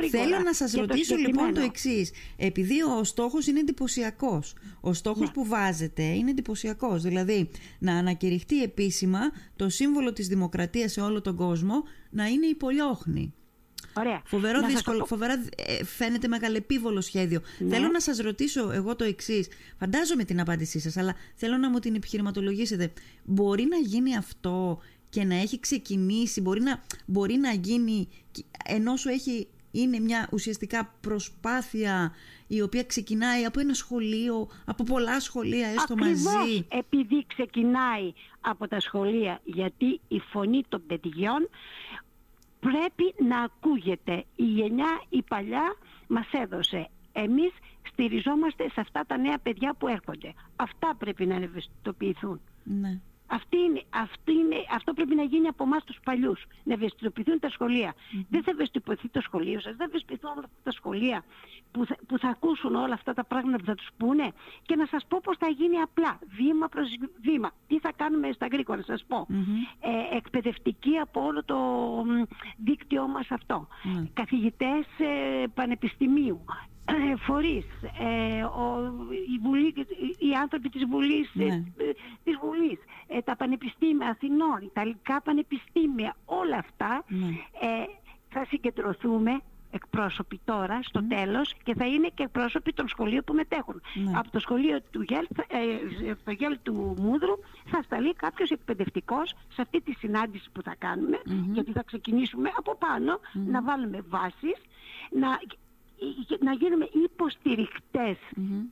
θέλω 0.09 0.39
να 0.43 0.53
σας 0.53 0.73
ρωτήσω 0.73 1.15
λοιπόν 1.15 1.53
το 1.53 1.61
εξής. 1.61 2.11
επειδή 2.37 2.81
ο 2.81 3.03
στόχος 3.03 3.47
είναι 3.47 3.59
εντυπωσιακός. 3.59 4.53
ο 4.81 4.93
στόχος 4.93 5.27
ναι. 5.27 5.33
που 5.33 5.45
βάζετε 5.45 6.03
είναι 6.03 6.29
εντυπωσιακός. 6.29 7.01
δηλαδή 7.01 7.49
να 7.79 7.93
ανακηρυχτεί 7.93 8.63
επίσημα 8.63 9.19
το 9.55 9.69
σύμβολο 9.69 10.13
της 10.13 10.27
δημοκρατίας 10.27 10.91
σε 10.91 11.01
όλο 11.01 11.21
τον 11.21 11.35
κόσμο 11.35 11.83
να 12.09 12.25
είναι 12.25 12.45
η 12.45 12.55
πολιόχνη. 12.55 13.33
Ωραία. 13.93 14.21
Φοβερό 14.25 14.61
δύσκολο, 14.61 15.05
φοβερά 15.05 15.33
ε, 15.55 15.83
φαίνεται 15.83 16.27
μεγαλεπίβολο 16.27 17.01
σχέδιο. 17.01 17.41
Ναι. 17.59 17.69
Θέλω 17.69 17.87
να 17.87 17.99
σας 17.99 18.17
ρωτήσω 18.17 18.71
εγώ 18.71 18.95
το 18.95 19.03
εξής. 19.03 19.47
Φαντάζομαι 19.79 20.23
την 20.23 20.39
απάντησή 20.39 20.79
σας, 20.79 20.97
αλλά 20.97 21.15
θέλω 21.35 21.57
να 21.57 21.69
μου 21.69 21.79
την 21.79 21.95
επιχειρηματολογήσετε. 21.95 22.93
Μπορεί 23.23 23.63
να 23.63 23.77
γίνει 23.77 24.15
αυτό 24.17 24.81
και 25.09 25.23
να 25.23 25.35
έχει 25.35 25.59
ξεκινήσει, 25.59 26.41
μπορεί 26.41 26.61
να, 26.61 26.83
μπορεί 27.05 27.35
να 27.35 27.51
γίνει 27.51 28.07
ενώ 28.65 28.95
σου 28.95 29.09
έχει 29.09 29.47
είναι 29.71 29.99
μια 29.99 30.27
ουσιαστικά 30.31 30.95
προσπάθεια 31.01 32.13
η 32.47 32.61
οποία 32.61 32.83
ξεκινάει 32.83 33.45
από 33.45 33.59
ένα 33.59 33.73
σχολείο, 33.73 34.47
από 34.65 34.83
πολλά 34.83 35.19
σχολεία 35.19 35.67
έστω 35.67 35.93
Ακριβώς 35.93 36.21
μαζί. 36.21 36.65
επειδή 36.69 37.25
ξεκινάει 37.27 38.13
από 38.41 38.67
τα 38.67 38.79
σχολεία, 38.79 39.41
γιατί 39.43 39.99
η 40.07 40.19
φωνή 40.19 40.63
των 40.69 40.83
παιδιών 40.87 41.49
πρέπει 42.59 43.23
να 43.23 43.41
ακούγεται. 43.41 44.23
Η 44.35 44.43
γενιά, 44.43 45.01
η 45.09 45.21
παλιά 45.21 45.75
μας 46.07 46.27
έδωσε. 46.31 46.89
Εμείς 47.11 47.51
στηριζόμαστε 47.91 48.69
σε 48.69 48.79
αυτά 48.81 49.03
τα 49.07 49.17
νέα 49.17 49.37
παιδιά 49.37 49.75
που 49.77 49.87
έρχονται. 49.87 50.33
Αυτά 50.55 50.95
πρέπει 50.97 51.25
να 51.25 51.35
ευαισθητοποιηθούν. 51.35 52.41
Ναι. 52.63 52.99
Αυτή 53.27 53.57
είναι, 53.57 53.81
αυτή 53.89 54.31
είναι, 54.31 54.55
αυτό 54.75 54.93
πρέπει 54.93 55.15
να 55.15 55.23
γίνει 55.23 55.47
από 55.47 55.63
εμάς 55.63 55.83
τους 55.83 55.99
παλιούς. 56.03 56.45
Να 56.63 56.73
ευαισθητοποιηθούν 56.73 57.39
τα 57.39 57.49
σχολεία. 57.49 57.93
Δεν 58.29 58.43
θα 58.43 58.51
ευαισθητοποιηθεί 58.51 59.07
το 59.09 59.21
σχολείο 59.21 59.59
σας, 59.59 59.75
δεν 59.75 59.77
θα 59.77 59.83
ευαισθητοποιηθούν 59.83 60.31
όλα 60.31 60.45
αυτά 60.45 60.61
τα 60.63 60.71
σχολεία 60.71 61.23
που 61.71 61.85
θα, 61.85 61.95
που 62.07 62.17
θα 62.17 62.27
ακούσουν 62.27 62.75
όλα 62.75 62.93
αυτά 62.93 63.13
τα 63.13 63.23
πράγματα 63.23 63.57
που 63.57 63.65
θα 63.65 63.75
τους 63.75 63.89
πούνε. 63.97 64.31
Και 64.65 64.75
να 64.75 64.85
σας 64.85 65.05
πω 65.07 65.19
πώς 65.23 65.37
θα 65.37 65.47
γίνει 65.47 65.77
απλά, 65.77 66.19
βήμα 66.27 66.67
προς 66.67 66.87
βήμα. 67.21 67.51
Τι 67.67 67.79
θα 67.79 67.91
κάνουμε 67.95 68.31
στα 68.31 68.47
γρήγορα, 68.47 68.77
να 68.77 68.83
σας 68.83 69.05
πω. 69.07 69.27
Ε, 69.79 70.15
εκπαιδευτική 70.17 70.97
από 70.97 71.25
όλο 71.25 71.43
το 71.43 71.57
δίκτυό 72.57 73.07
μας 73.07 73.31
αυτό. 73.31 73.67
Mm-hmm. 73.69 74.07
Καθηγητές 74.13 74.85
ε, 74.97 75.47
πανεπιστημίου. 75.53 76.45
Ε, 76.89 77.15
φορείς, 77.15 77.65
ε, 78.00 78.43
ο, 78.43 78.93
η 79.34 79.38
Βουλή, 79.41 79.73
οι 80.17 80.34
άνθρωποι 80.41 80.69
της 80.69 80.86
Βουλής, 80.86 81.32
ναι. 81.34 81.45
ε, 81.45 81.63
της 82.23 82.38
Βουλής 82.41 82.80
ε, 83.08 83.21
τα 83.21 83.36
πανεπιστήμια 83.36 84.08
Αθηνών, 84.08 84.71
τα 84.73 84.82
ελληνικά 84.82 85.21
πανεπιστήμια, 85.21 86.15
όλα 86.26 86.58
αυτά 86.58 87.04
ναι. 87.08 87.28
ε, 87.60 87.86
θα 88.30 88.45
συγκεντρωθούμε 88.45 89.41
εκπρόσωποι 89.71 90.39
τώρα 90.45 90.80
στο 90.84 91.00
mm. 91.00 91.08
τέλος 91.10 91.56
και 91.63 91.73
θα 91.73 91.86
είναι 91.86 92.10
και 92.13 92.23
εκπρόσωποι 92.23 92.73
των 92.73 92.88
σχολείων 92.88 93.23
που 93.23 93.34
μετέχουν. 93.34 93.82
Ναι. 93.93 94.12
Από 94.19 94.32
το 94.32 94.39
σχολείο 94.39 94.82
του 94.91 95.02
ΓΕΛ, 95.02 95.28
ε, 95.47 96.15
το 96.23 96.32
ΓΕΛ 96.32 96.58
του 96.63 96.95
Μούδρου 97.00 97.36
θα 97.65 97.82
σταλεί 97.82 98.13
κάποιος 98.13 98.50
εκπαιδευτικός 98.50 99.36
σε 99.47 99.62
αυτή 99.62 99.82
τη 99.82 99.91
συνάντηση 99.91 100.50
που 100.54 100.62
θα 100.62 100.76
κάνουμε 100.78 101.17
mm-hmm. 101.26 101.52
γιατί 101.52 101.71
θα 101.71 101.84
ξεκινήσουμε 101.84 102.50
από 102.58 102.76
πάνω 102.76 103.13
mm-hmm. 103.13 103.52
να 103.54 103.62
βάλουμε 103.62 104.00
βάσεις 104.10 104.58
να, 105.12 105.28
να 106.39 106.53
γίνουμε 106.53 106.89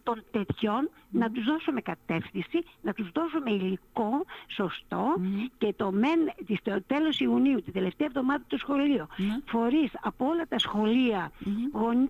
των 0.03 0.23
τέτοιων, 0.31 0.89
να 1.09 1.31
τους 1.31 1.43
δώσουμε 1.43 1.81
κατεύθυνση, 1.81 2.63
να 2.81 2.93
τους 2.93 3.11
δώσουμε 3.11 3.51
υλικό 3.51 4.25
σωστό 4.47 5.15
και 5.57 5.73
το 5.75 5.91
μεν 5.91 6.19
στο 6.59 6.83
τέλος 6.88 7.19
Ιουνίου, 7.19 7.61
την 7.61 7.73
τελευταία 7.73 8.07
εβδομάδα 8.07 8.43
του 8.47 8.57
σχολείου, 8.57 9.07
φορείς 9.45 9.91
από 10.01 10.25
όλα 10.25 10.47
τα 10.47 10.59
σχολεία 10.59 11.31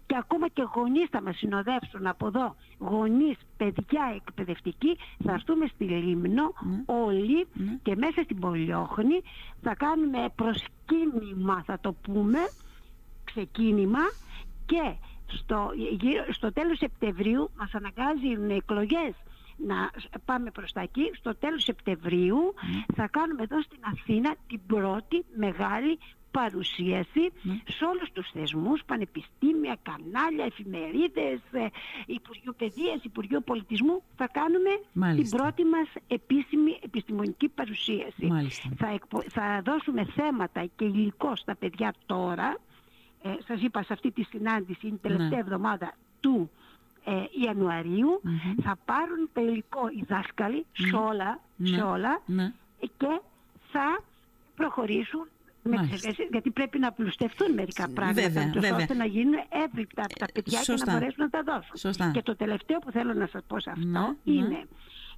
και 0.06 0.16
ακόμα 0.18 0.48
και 0.48 0.68
γονείς 0.76 1.08
θα 1.10 1.22
μας 1.22 1.38
συνοδεύσουν 1.38 2.08
από 2.08 2.28
εδώ, 2.28 2.56
γονείς, 2.80 3.38
παιδιά 3.58 4.14
εκπαιδευτικοί, 4.16 4.98
θα 5.24 5.32
έρθουμε 5.32 5.66
στη 5.68 5.84
Λίμνο 5.84 6.54
όλοι 6.86 7.48
και 7.84 7.96
μέσα 7.96 8.22
στην 8.24 8.40
Πολιόχνη 8.40 9.22
θα 9.62 9.76
κάνουμε 9.76 10.30
προσκύνημα 10.36 11.64
θα 11.66 11.80
το 11.82 11.94
πούμε, 11.94 12.40
ξεκίνημα 13.24 14.00
και 14.66 14.96
στο, 15.28 15.72
στο 16.32 16.54
τέλος 16.54 16.78
Σεπτεμβρίου 16.78 17.52
μας 17.58 17.74
αναγκάζουν 17.74 18.50
εκλογές 18.50 19.14
να 19.58 19.92
πάμε 20.26 20.52
προς 20.52 20.72
τα 20.72 20.82
εκεί. 20.82 21.12
Στο 21.14 21.36
τέλος 21.36 21.64
Σεπτεμβρίου 21.64 22.38
ναι. 22.38 22.96
θα 22.96 23.08
κάνουμε 23.08 23.44
εδώ 23.44 23.62
στην 23.62 23.80
Αθήνα 23.82 24.36
την 24.48 24.62
πρώτη 24.68 25.26
μεγάλη 25.38 26.00
παρουσίαση 26.32 27.32
ναι. 27.42 27.54
σε 27.68 27.86
όλους 27.86 28.12
τους 28.14 28.32
θεσμούς, 28.32 28.84
πανεπιστήμια, 28.86 29.78
κανάλια, 29.84 30.46
εφημερίδες, 30.46 31.40
ε, 31.52 31.66
Υπουργείο 32.06 32.54
Παιδείας, 32.54 33.04
Υπουργείο 33.04 33.42
Πολιτισμού. 33.42 34.04
Θα 34.16 34.28
κάνουμε 34.28 34.70
την 35.16 35.30
πρώτη 35.30 35.64
μας 35.64 35.88
επίσημη 36.08 36.80
επιστημονική 36.84 37.50
παρουσίαση. 37.50 38.28
Θα, 38.78 39.00
θα 39.28 39.62
δώσουμε 39.66 40.06
θέματα 40.06 40.66
και 40.76 40.86
υλικό 40.86 41.36
στα 41.36 41.56
παιδιά 41.56 41.94
τώρα 42.06 42.58
ε, 43.26 43.30
σας 43.48 43.62
είπα 43.62 43.84
σε 43.84 43.94
αυτή 43.94 44.12
τη 44.12 44.24
συνάντηση, 44.24 44.88
είναι 44.88 44.96
η 44.96 45.08
τελευταία 45.08 45.30
ναι. 45.30 45.38
εβδομάδα 45.40 45.94
του 46.20 46.50
ε, 47.06 47.12
ιανουαριου 47.46 48.22
θα 48.64 48.78
πάρουν 48.86 49.30
το 49.34 49.42
υλικό 49.42 49.88
οι 49.88 50.04
δάσκαλοι 50.08 50.66
σε 50.72 50.96
όλα, 50.96 51.40
σε 51.64 51.82
όλα 51.82 52.22
ναι. 52.26 52.54
και 52.80 53.22
θα 53.72 54.02
προχωρήσουν 54.56 55.28
με 55.64 55.90
γιατί 56.32 56.52
πρέπει 56.52 56.80
να 56.80 56.92
πλουστευτούν 56.92 57.54
μερικά 57.54 57.90
πράγματα 57.90 58.22
βέβαια, 58.22 58.52
βέβαια. 58.54 58.76
ώστε 58.76 58.94
να 58.94 59.06
γίνουν 59.06 59.34
εύρικτα 59.66 60.04
από 60.04 60.20
τα 60.20 60.26
παιδιά 60.34 60.62
και 60.62 60.74
να 60.86 60.92
μπορέσουν 60.92 61.24
να 61.24 61.30
τα 61.30 61.44
δώσουν. 61.44 61.76
Σωστά. 61.78 62.12
Και 62.12 62.22
το 62.22 62.36
τελευταίο 62.36 62.80
που 62.80 62.92
θέλω 62.92 63.14
να 63.14 63.28
σας 63.28 63.42
πω 63.48 63.60
σε 63.60 63.70
αυτό 63.70 63.88
ναι, 63.88 64.34
είναι 64.34 64.66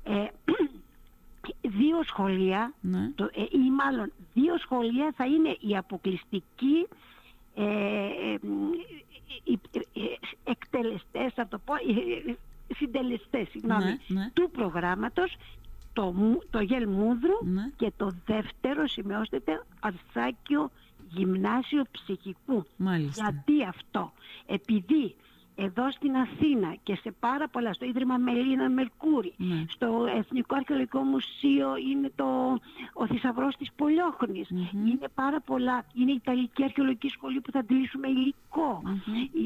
ε, 0.03 0.27
δύο 1.79 2.03
σχολεία 2.03 2.73
το, 3.15 3.23
ε, 3.23 3.41
ή 3.41 3.71
μάλλον 3.71 4.11
δύο 4.33 4.57
σχολεία 4.57 5.13
θα 5.15 5.25
είναι 5.25 5.57
η 5.59 5.77
αποκλειστική 5.77 6.87
ε, 7.57 8.33
ε, 8.33 8.37
εκτελεστές, 10.43 11.33
θα 11.33 11.47
το 11.47 11.57
πω, 11.65 11.73
συντελεστές, 12.75 13.47
συγγνώμη, 13.49 13.83
Ναι, 13.83 13.97
ναι. 14.07 14.29
του 14.33 14.49
προγράμματος 14.51 15.35
το, 15.93 16.11
Μου- 16.11 16.43
το 16.49 16.59
Γελμούδρου 16.59 17.37
Ναι. 17.45 17.71
και 17.75 17.91
το 17.97 18.11
δεύτερο, 18.25 18.87
σημειώστε, 18.87 19.41
Αρσάκιο 19.79 20.71
Γυμνάσιο 21.09 21.83
Ψυχικού. 21.91 22.65
Μάλιστα. 22.77 23.23
Γιατί 23.47 23.63
αυτό; 23.67 24.11
Επειδή 24.45 25.15
εδώ 25.59 25.91
στην 25.91 26.15
Αθήνα 26.15 26.75
και 26.83 26.95
σε 26.95 27.13
πάρα 27.19 27.47
πολλά, 27.47 27.73
στο 27.73 27.85
Ίδρυμα 27.85 28.17
Μελίνα 28.17 28.69
Μερκούρη, 28.69 29.33
Ναι. 29.37 29.65
στο 29.69 30.05
Εθνικό 30.17 30.55
Αρχαιολογικό 30.55 30.99
Μουσείο 31.01 31.75
είναι 31.91 32.11
το, 32.15 32.25
ο 32.93 33.07
θησαυρός 33.07 33.55
της 33.55 33.69
πολιοχνης 33.75 34.49
είναι 34.49 35.07
πάρα 35.15 35.39
πολλά, 35.41 35.85
είναι 35.93 36.11
η 36.11 36.19
Ιταλική 36.23 36.63
Αρχαιολογική 36.63 37.07
Σχολή 37.09 37.41
που 37.41 37.51
θα 37.51 37.59
αντλήσουμε 37.59 38.07
υλικό, 38.07 38.81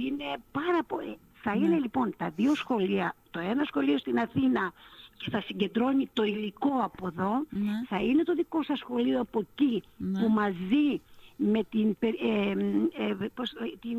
είναι 0.06 0.26
πάρα 0.52 0.84
πολλά. 0.88 1.16
Θα 1.44 1.56
Ναι. 1.58 1.66
είναι 1.66 1.80
λοιπόν 1.80 2.14
τα 2.18 2.30
δύο 2.36 2.56
σχολεία, 2.56 3.16
το 3.32 3.40
ένα 3.40 3.64
σχολείο 3.64 3.98
στην 3.98 4.20
Αθήνα 4.20 4.72
και 5.18 5.30
θα 5.30 5.42
συγκεντρώνει 5.42 6.10
το 6.14 6.24
υλικό 6.24 6.80
από 6.82 7.08
εδώ, 7.08 7.46
Ναι. 7.50 7.72
θα 7.88 7.98
είναι 8.02 8.24
το 8.24 8.34
δικό 8.34 8.64
σας 8.64 8.78
σχολείο 8.80 9.20
από 9.22 9.40
εκεί 9.40 9.84
Ναι. 9.98 10.20
που 10.22 10.30
μαζί 10.30 11.02
με 11.36 11.64
την, 11.70 11.96
πε- 12.00 12.22
ε, 12.22 12.50
ε, 13.08 13.14
πώς, 13.36 13.52
ε, 13.52 13.78
την 13.82 13.98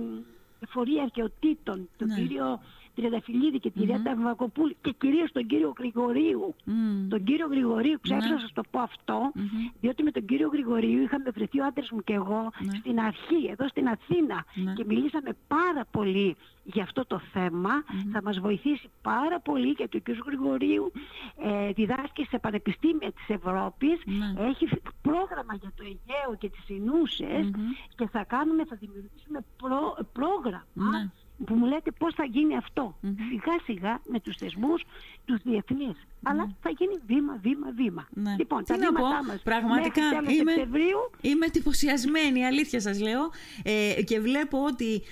εφορία 0.62 1.02
αρχαιοτήτων, 1.02 1.88
τον 1.98 2.08
Ναι. 2.08 2.14
κύριο 2.14 2.60
Τριανταφυλλίδη 2.94 3.58
και 3.58 3.70
τη 3.70 3.84
Ριάντα 3.84 4.16
Βακοπούλη 4.16 4.76
και 4.80 4.92
κυρίως 4.98 5.32
τον 5.32 5.46
κύριο 5.46 5.72
Γρηγορίου. 5.78 6.54
Μμ. 6.64 7.08
Τον 7.08 7.24
κύριο 7.24 7.46
Γρηγορίου, 7.46 7.98
ξέχασα 8.00 8.28
Ναι. 8.28 8.34
να 8.34 8.40
σας 8.40 8.52
το 8.52 8.62
πω 8.70 8.80
αυτό, 8.80 9.32
διότι 9.80 10.02
με 10.02 10.10
τον 10.10 10.24
κύριο 10.24 10.48
Γρηγορίου 10.52 11.02
είχαμε 11.02 11.30
βρεθεί 11.30 11.60
ο 11.60 11.64
άντρας 11.64 11.90
μου 11.90 12.02
και 12.04 12.12
εγώ 12.12 12.50
Ναι. 12.58 12.72
στην 12.78 13.00
αρχή, 13.00 13.46
εδώ 13.50 13.68
στην 13.68 13.88
Αθήνα 13.88 14.44
Ναι. 14.54 14.72
και 14.72 14.84
μιλήσαμε 14.84 15.36
πάρα 15.48 15.84
πολύ 15.90 16.36
για 16.64 16.82
αυτό 16.82 17.06
το 17.06 17.18
θέμα. 17.18 17.70
Θα 18.12 18.22
μας 18.22 18.38
βοηθήσει 18.38 18.88
πάρα 19.02 19.40
πολύ 19.40 19.68
γιατί 19.70 19.96
ο 19.96 20.00
κύριος 20.00 20.24
Γρηγορίου 20.26 20.92
ε, 21.36 21.72
διδάσκει 21.72 22.24
σε 22.24 22.38
πανεπιστήμια 22.38 23.12
της 23.12 23.28
Ευρώπης, 23.28 24.00
Ναι. 24.04 24.44
έχει 24.48 24.66
φ- 24.66 24.88
πρόγραμμα 25.02 25.54
για 25.60 25.72
το 25.76 25.82
Αιγαίο 25.82 26.36
και 26.38 26.48
τις 26.48 26.68
Ινούσες 26.68 27.50
και 27.96 28.06
θα 28.08 28.24
κάνουμε, 28.24 28.64
θα 28.64 28.76
δημιουργήσουμε 28.80 29.44
πρό- 29.62 29.98
πρόγραμμα 30.12 30.98
Ναι. 30.98 31.10
Που 31.46 31.54
μου 31.54 31.66
λέτε 31.66 31.90
πώς 31.98 32.14
θα 32.14 32.24
γίνει 32.24 32.56
αυτό. 32.56 32.98
Σιγά 33.00 33.56
σιγά 33.64 34.00
με 34.08 34.20
τους 34.20 34.36
θεσμούς 34.36 34.82
τους 35.24 35.40
διεθνείς. 35.42 35.96
Αλλά 36.24 36.52
θα 36.62 36.70
γίνει 36.78 36.98
βήμα, 37.06 37.38
βήμα, 37.42 37.66
βήμα. 37.76 38.08
Ναι. 38.12 38.34
Λοιπόν, 38.38 38.58
Τι 38.64 38.72
τα 38.72 38.76
να 38.78 38.92
πω, 38.92 39.04
βήματά 39.04 39.24
μας 39.24 39.42
πραγματικά 39.42 40.02
μέχρι 40.02 40.16
τέλος 40.24 40.38
είμαι, 40.40 40.50
Σεπτεμβρίου 40.52 41.10
είμαι 41.20 41.46
εντυπωσιασμένη, 41.46 42.44
αλήθεια 42.46 42.80
σας 42.80 43.00
λέω. 43.00 43.30
Ε, 43.62 44.02
και 44.02 44.20
βλέπω 44.20 44.64
ότι, 44.64 45.02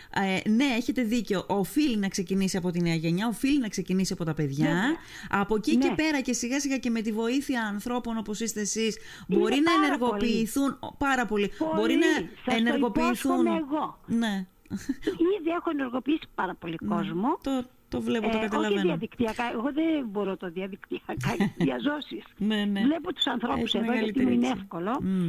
ε, 0.44 0.50
ναι, 0.50 0.64
έχετε 0.64 1.02
δίκιο, 1.02 1.44
οφείλει 1.48 1.96
να 1.96 2.08
ξεκινήσει 2.08 2.56
από 2.56 2.70
τη 2.70 2.80
νέα 2.82 2.94
γενιά, 2.94 3.26
οφείλει 3.26 3.58
να 3.58 3.68
ξεκινήσει 3.68 4.12
από 4.12 4.24
τα 4.24 4.34
παιδιά. 4.34 4.64
Βέβαια. 4.66 4.96
Από 5.30 5.54
εκεί 5.54 5.76
και 5.76 5.88
Ναι. 5.88 5.94
πέρα 5.94 6.20
και 6.20 6.32
σιγά 6.32 6.60
σιγά 6.60 6.76
και 6.78 6.90
με 6.90 7.00
τη 7.00 7.12
βοήθεια 7.12 7.62
ανθρώπων 7.66 8.16
όπως 8.18 8.40
είστε 8.40 8.60
εσείς, 8.60 8.98
μπορεί 9.28 9.54
Είναι 9.56 9.62
να 9.62 9.72
πάρα 9.72 9.86
ενεργοποιηθούν, 9.86 10.78
πάρα 10.98 11.26
πολύ, 11.26 11.50
Πολύ. 11.58 11.70
μπορεί 11.74 11.94
να 11.94 12.06
Σας 12.06 12.24
το 12.44 12.54
ενεργοποιηθούν. 12.56 13.10
υπόσχομαι 13.46 13.50
εγώ. 13.56 13.98
Ναι, 14.06 14.46
Ήδη 15.38 15.50
έχω 15.58 15.70
ενεργοποιήσει 15.70 16.26
πάρα 16.34 16.54
πολύ 16.54 16.76
κόσμο. 16.76 17.38
το, 17.42 17.64
το 17.88 18.00
βλέπω, 18.00 18.26
το 18.28 18.32
Ε, 18.32 18.36
όχι 18.36 18.48
καταλαβαίνω. 18.48 18.80
διαδικτυακά, 18.82 19.50
εγώ 19.52 19.72
δεν 19.72 20.06
μπορώ 20.06 20.36
το 20.36 20.50
διαδικτυακά, 20.50 21.14
διαζώσεις. 21.64 22.24
Ναι, 22.38 22.64
ναι. 22.64 22.80
Βλέπω 22.80 23.12
τους 23.12 23.26
ανθρώπους 23.26 23.74
Έχει 23.74 23.76
εδώ 23.76 23.92
γιατί 23.92 23.96
μεγαλύτερη 23.96 24.26
μου 24.26 24.32
είναι 24.32 24.46
έτσι. 24.46 24.58
εύκολο. 24.60 24.98
Μμ. 25.02 25.28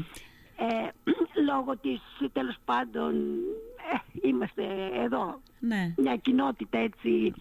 Ε, 0.57 0.89
λόγω 1.49 1.77
της, 1.77 2.01
τέλος 2.33 2.55
πάντων, 2.65 3.13
ε, 3.93 4.27
είμαστε 4.27 4.63
εδώ 5.03 5.41
Ναι. 5.59 5.93
μια 5.97 6.15
κοινότητα 6.15 6.77
έτσι 6.77 7.33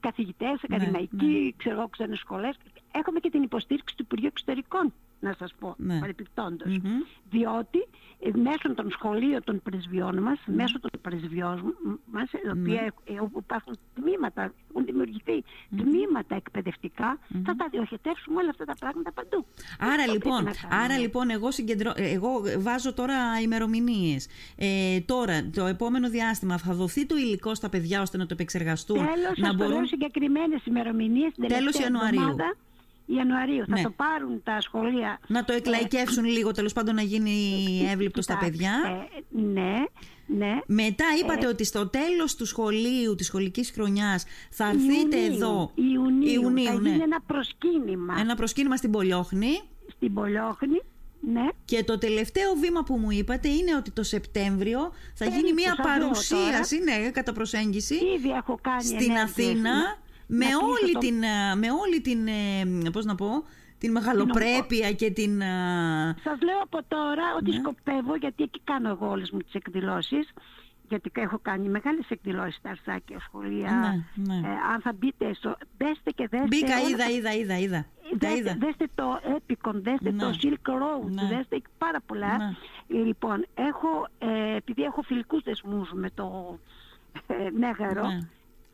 καθηγητές, 0.00 0.60
ακαδημαϊκοί, 0.62 1.54
ξέρω 1.56 1.78
εγώ, 1.78 1.88
ξένες 1.88 2.18
σχολές. 2.18 2.56
Έχουμε 2.92 3.20
και 3.20 3.30
την 3.30 3.42
υποστήριξη 3.42 3.96
του 3.96 4.02
Υπουργείου 4.02 4.28
Εξωτερικών, 4.32 4.92
να 5.20 5.34
σας 5.38 5.54
πω, 5.58 5.74
Ναι. 5.78 5.98
παρεπιπτόντως. 6.00 6.76
Μμμ. 6.78 6.90
Διότι 7.30 7.78
ε, 8.18 8.30
μέσω 8.38 8.74
των 8.74 8.90
σχολείων 8.90 9.44
των 9.44 9.62
πρεσβειών 9.62 10.18
μας, 10.18 10.38
μέσω 10.46 10.80
των 10.80 10.90
πρεσβειών 11.00 11.74
μας, 12.12 12.30
οι 12.32 12.48
οποία, 12.58 12.80
ε, 13.04 13.12
όπου 13.20 13.38
υπάρχουν 13.38 13.74
τμήματα, 13.94 14.52
έχουν 14.70 14.84
δημιουργηθεί 14.84 15.44
τμήματα 15.76 16.34
εκπαιδευτικά, 16.34 17.18
θα 17.44 17.56
τα 17.56 17.68
διοχετεύσουμε 17.70 18.36
όλα 18.40 18.50
αυτά 18.50 18.64
τα 18.64 18.74
πράγματα 18.80 19.12
παντού. 19.12 19.46
Άρα 19.78 19.92
Αυτό 20.02 20.12
λοιπόν, 20.12 20.44
πρέπει 20.44 20.58
να 20.62 20.68
κάνουμε. 20.68 20.84
άρα 20.84 20.98
λοιπόν 20.98 21.30
εγώ, 21.30 21.50
συγκεντρώ, 21.50 21.92
ε, 21.96 22.10
εγώ 22.12 22.42
βάζω 22.58 22.92
τώρα 22.94 23.16
ημερομηνίες. 23.42 24.28
Ε, 24.56 25.00
τώρα, 25.00 25.50
το 25.54 25.66
επόμενο 25.66 26.08
διάστημα 26.10 26.58
θα 26.58 26.74
δοθεί 26.74 27.06
το 27.06 27.16
υλικό 27.16 27.54
στα 27.54 27.68
παιδιά 27.68 28.00
ώστε 28.00 28.16
να 28.16 28.26
το 28.26 28.34
επεξεργαστούν. 28.34 28.96
Τέλος, 28.96 29.38
να 29.38 29.46
σας 29.46 29.56
το 29.56 29.56
λέω 29.56 29.68
μπορούν... 29.68 29.86
συγκεκριμένες 29.86 30.64
ημερομηνίες, 30.66 31.32
την 31.34 31.48
Τέλος 31.48 31.56
τελευταία 31.58 31.82
Ιανουαρίου. 31.86 32.20
εβδομάδα 32.20 32.54
Ιανουαρίου. 33.16 33.64
Ναι. 33.66 33.76
Θα 33.76 33.82
το 33.82 33.90
πάρουν 33.96 34.42
τα 34.42 34.60
σχολεία 34.60 35.20
Να 35.26 35.44
το 35.44 35.52
εκλαϊκεύσουν 35.52 36.24
λίγο, 36.24 36.52
τέλος 36.52 36.72
πάντων 36.72 36.94
να 36.94 37.02
γίνει 37.02 37.32
εύληπτος 37.92 38.24
στα 38.24 38.34
Κοιτάξτε, 38.34 38.58
παιδιά. 38.58 39.08
ναι, 39.52 39.74
ναι. 40.26 40.58
Μετά 40.66 41.04
είπατε 41.22 41.46
ότι 41.46 41.64
στο 41.64 41.86
τέλος 41.88 42.34
του 42.36 42.46
σχολείου, 42.46 43.14
της 43.14 43.26
σχολικής 43.26 43.70
χρονιάς, 43.70 44.24
θα 44.50 44.68
έρθετε 44.68 45.16
Ιουνίου, 45.16 45.34
εδώ. 45.34 45.70
Ιουνίου, 45.74 46.64
θα 46.66 46.80
ναι. 46.80 46.88
γίνει 46.88 47.02
ένα 47.02 47.20
προσκύνημα 47.26 48.14
Ένα 48.20 48.34
προσκύνημα 48.34 48.76
στην 48.76 48.90
Πολιόχνη. 48.90 49.60
στην 49.88 50.14
Πολιόχνη. 50.14 50.82
Ναι. 51.32 51.46
Και 51.64 51.84
το 51.84 51.98
τελευταίο 51.98 52.54
βήμα 52.60 52.82
που 52.82 52.96
μου 52.96 53.10
είπατε 53.10 53.48
είναι 53.48 53.76
ότι 53.76 53.90
το 53.90 54.02
Σεπτέμβριο 54.02 54.80
θα 55.14 55.24
Περίπου, 55.24 55.36
γίνει 55.36 55.52
μια 55.52 55.74
σας 55.76 55.86
λέω 55.98 56.08
παρουσίαση, 56.08 56.78
ναι, 56.78 57.10
κατά 57.10 57.32
προσέγγιση, 57.32 57.94
Ήδη 57.94 58.30
έχω 58.30 58.58
κάνει 58.62 58.82
στην 58.84 58.96
ενέργειες, 58.96 59.22
Αθήνα 59.22 59.74
ναι. 59.74 59.96
Με 60.32 60.44
Να 60.44 60.44
κλείσω 60.50 60.66
όλη, 60.66 60.92
το- 60.92 60.98
την, 60.98 61.22
ε, 61.22 61.54
με 61.54 61.70
όλη 61.70 62.00
την, 62.00 62.26
ε, 62.86 62.90
πώς 62.92 63.04
να 63.04 63.14
πω, 63.14 63.44
την 63.78 63.90
μεγαλοπρέπεια 63.92 64.92
και 64.92 65.10
την... 65.10 65.40
ε, 65.40 66.16
Σας 66.24 66.40
λέω 66.42 66.60
από 66.62 66.78
τώρα 66.88 67.22
ότι 67.38 67.50
Ναι. 67.50 67.56
σκοπεύω, 67.56 68.14
γιατί 68.16 68.42
εκεί 68.42 68.60
κάνω 68.64 68.88
εγώ 68.88 69.08
όλες 69.10 69.30
μου 69.30 69.38
τις 69.38 69.54
εκδηλώσεις, 69.54 70.32
γιατί 70.88 71.10
έχω 71.14 71.38
κάνει 71.42 71.68
μεγάλες 71.68 72.04
εκδηλώσεις 72.08 72.54
στα 72.54 72.70
αρσάκια 72.70 73.20
σχολεία. 73.20 74.02
Ναι, 74.14 74.24
ναι. 74.34 74.48
Ε, 74.48 74.50
αν 74.74 74.80
θα 74.82 74.92
μπείτε 74.98 75.34
στο... 75.34 75.56
Δέστε 75.78 76.10
και 76.10 76.28
δέστε... 76.30 76.46
Μπήκα, 76.46 76.78
όλα 76.80 76.88
είδα, 76.88 76.96
τα- 77.04 77.10
είδα, 77.10 77.32
είδα, 77.34 77.58
είδα. 77.58 77.86
Τα 78.10 78.16
Δέστε, 78.18 78.38
είδα. 78.38 78.56
δέστε 78.58 78.86
το 78.94 79.20
Epicon, 79.36 79.74
δέστε 79.74 80.10
Ναι. 80.10 80.18
το 80.22 80.30
Silk 80.42 80.70
Road, 80.70 81.10
Ναι. 81.10 81.36
δέστε 81.36 81.60
πάρα 81.78 82.00
πολλά. 82.06 82.36
Ναι. 82.36 82.54
Λοιπόν, 83.04 83.46
έχω, 83.54 84.08
ε, 84.18 84.56
επειδή 84.56 84.82
έχω 84.82 85.02
φιλικούς 85.02 85.42
δεσμούς 85.42 85.90
με 85.92 86.10
το 86.14 86.58
ε, 87.26 87.34
Μέγαρο, 87.58 88.06
Ναι. 88.06 88.18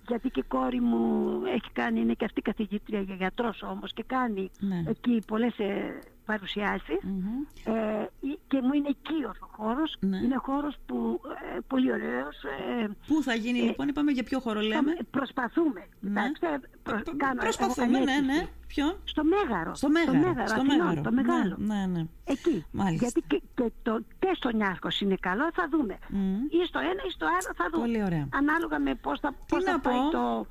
Γιατί 0.08 0.30
και 0.30 0.40
η 0.40 0.44
κόρη 0.48 0.80
μου 0.80 1.40
έχει 1.54 1.70
κάνει, 1.72 2.00
είναι 2.00 2.12
και 2.14 2.24
αυτή 2.24 2.40
καθηγήτρια 2.42 3.00
για 3.00 3.14
γιατρός 3.14 3.62
όμως 3.62 3.92
και 3.92 4.02
κάνει 4.06 4.50
Ναι. 4.60 4.82
εκεί 4.88 5.22
πολλές 5.26 5.58
ε, 5.58 5.98
παρουσιάσεις 6.26 6.98
Μμμ. 7.02 7.74
ε, 7.74 8.08
και 8.48 8.60
μου 8.62 8.72
είναι 8.72 8.88
οικείος 8.88 9.38
ο 9.40 9.48
χώρος, 9.56 9.96
Ναι. 10.00 10.16
είναι 10.16 10.36
χώρος 10.36 10.76
που 10.86 11.20
ε, 11.54 11.58
πολύ 11.66 11.92
ωραίος, 11.92 12.42
ε, 12.80 12.86
Πού 13.06 13.22
θα 13.22 13.34
γίνει 13.34 13.58
λοιπόν, 13.60 13.88
είπαμε 13.88 14.10
για 14.12 14.22
ποιο 14.22 14.40
χώρο 14.40 14.60
λέμε. 14.60 14.94
θα- 14.94 15.04
προσπαθούμε. 15.10 15.86
Ναι. 16.00 16.08
Κοιτάξτε, 16.32 16.68
προ- 16.82 17.02
Προ- 17.02 17.16
κάνω- 17.16 17.40
Προσπαθούμε, 17.40 17.96
έχω 17.96 18.04
ναι, 18.04 18.12
κάνει 18.12 18.26
ναι. 18.26 18.32
αίτηση. 18.32 18.50
Ποιον; 18.66 18.96
Στο 19.04 19.22
Μέγαρο. 19.24 19.74
Στο 19.74 19.88
Μέγαρο. 19.88 20.46
Στο 20.46 20.54
Αθηνών, 20.60 20.76
Μέγαρο. 20.76 21.00
Το 21.00 21.12
μεγάλο. 21.12 21.54
Ναι, 21.58 21.74
ναι, 21.74 21.86
ναι. 21.86 22.06
Εκεί. 22.24 22.64
Μάλιστα. 22.70 23.04
Γιατί 23.06 23.22
και, 23.26 23.42
και, 23.68 23.72
το, 23.82 24.00
και 24.18 24.32
στο 24.34 24.50
Νιάρχος 24.50 25.00
είναι 25.00 25.16
καλό, 25.20 25.50
θα 25.54 25.68
δούμε. 25.70 25.98
Μμ. 26.08 26.34
Ή 26.34 26.66
στο 26.66 26.78
ένα 26.78 27.02
ή 27.08 27.10
στο 27.10 27.26
άλλο 27.26 27.50
θα 27.56 27.64
δούμε. 27.72 27.86
Πολύ 27.86 28.02
ωραία. 28.02 28.28
Ανάλογα 28.32 28.78
με 28.78 28.94
πώς 28.94 29.20
θα, 29.20 29.34
πώς 29.48 29.64
να 29.64 29.70
θα 29.72 29.80
πάει 29.80 29.94
πω; 29.98 30.10
το... 30.10 30.46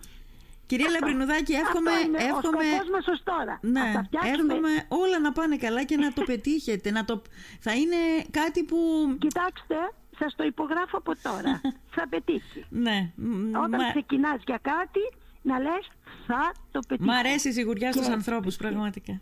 Κυρία 0.66 0.86
Αυτό. 0.86 1.00
Λαμπρινουδάκη, 1.00 1.54
εύχομαι, 1.54 1.92
Αυτό 1.92 2.06
είναι 2.08 2.18
εύχομαι, 2.18 2.58
ο 2.58 2.62
σκοπός 2.62 2.90
μας 2.94 3.08
ως 3.08 3.24
τώρα. 3.24 3.60
ναι, 3.62 3.80
Ας 3.82 3.94
τα 3.94 4.04
φτιάξουμε. 4.04 4.54
εύχομαι 4.54 4.74
όλα 4.88 5.20
να 5.20 5.32
πάνε 5.32 5.56
καλά 5.58 5.84
και 5.84 5.98
να 5.98 6.14
το 6.14 6.22
πετύχετε. 6.24 6.92
να 6.92 7.06
το, 7.06 7.22
θα 7.60 7.74
είναι 7.76 7.96
κάτι 8.32 8.64
που... 8.64 8.78
Κοιτάξτε, 9.20 9.76
σας 10.20 10.36
το 10.36 10.44
υπογράφω 10.44 10.98
από 10.98 11.12
τώρα. 11.22 11.62
θα 11.96 12.08
πετύχει. 12.10 12.66
Ναι, 12.70 13.12
μ, 13.16 13.48
Όταν 13.56 13.80
μα- 13.84 13.90
ξεκινάς 13.90 14.42
για 14.46 14.60
κάτι, 14.62 15.00
να 15.42 15.60
λες 15.60 15.84
θα 16.28 16.52
το 16.72 16.80
πετύχει. 16.88 17.10
Μ' 17.10 17.14
αρέσει 17.14 17.50
η 17.50 17.52
σιγουριά 17.52 17.92
στους 17.92 18.06
Και- 18.08 18.14
ανθρώπους, 18.14 18.56
πραγματικά. 18.56 19.22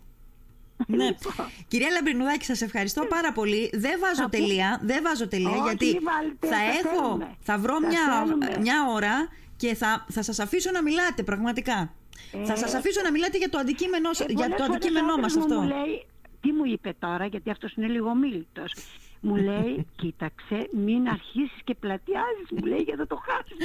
Ναι. 0.86 1.04
Λοιπόν. 1.04 1.46
Κυρία 1.68 1.90
Λαμπρινουδάκη, 1.90 2.44
σας 2.44 2.60
ευχαριστώ 2.62 3.04
πάρα 3.04 3.32
πολύ. 3.32 3.70
Δεν 3.74 3.98
βάζω 4.00 4.14
Θα 4.22 4.28
πω- 4.28 4.30
τελεία, 4.30 4.80
δεν 4.82 5.02
βάζω 5.02 5.28
τελεία, 5.28 5.48
Όχι, 5.50 5.60
γιατί 5.62 5.84
μη 5.86 5.98
βάλετε, 5.98 6.46
θα 6.46 6.56
θα 6.56 6.62
έχω, 6.62 7.02
θέλουμε. 7.02 7.34
θα 7.40 7.58
βρω 7.58 7.74
Θα 7.80 7.86
μια, 7.86 8.22
θέλουμε. 8.24 8.56
μια 8.60 8.86
ώρα 8.94 9.28
και 9.56 9.74
θα, 9.74 10.06
θα 10.10 10.22
σας 10.22 10.38
αφήσω 10.38 10.70
να 10.70 10.82
μιλάτε, 10.82 11.22
πραγματικά. 11.22 11.92
Θα 12.44 12.56
σας 12.56 12.74
αφήσω 12.74 13.00
να 13.02 13.10
μιλάτε 13.10 13.38
για 13.38 13.48
το 13.48 13.58
αντικείμενο, 13.58 14.08
Ε, 14.08 14.24
για 14.28 14.34
πολλές 14.34 14.50
το 14.58 14.64
φορές 14.64 14.76
αντικείμενό 14.76 15.12
ο 15.12 15.16
μας 15.18 15.32
άντρας 15.32 15.34
μου 15.36 15.42
αυτό. 15.42 15.60
Μου 15.60 15.68
λέει, 15.86 16.06
τι 16.40 16.52
μου 16.52 16.64
είπε 16.64 16.94
τώρα, 16.98 17.26
γιατί 17.26 17.50
αυτός 17.50 17.74
είναι 17.74 17.86
λίγο 17.86 18.14
μίλητος. 18.14 18.72
Μου 19.26 19.36
λέει, 19.36 19.86
κοίταξε, 19.96 20.68
μην 20.84 21.08
αρχίσεις 21.08 21.60
και 21.64 21.74
πλατιάζεις, 21.74 22.48
μου 22.50 22.64
λέει, 22.64 22.78
για 22.78 22.94
να 22.96 23.06
το 23.06 23.16
χάσεις. 23.26 23.56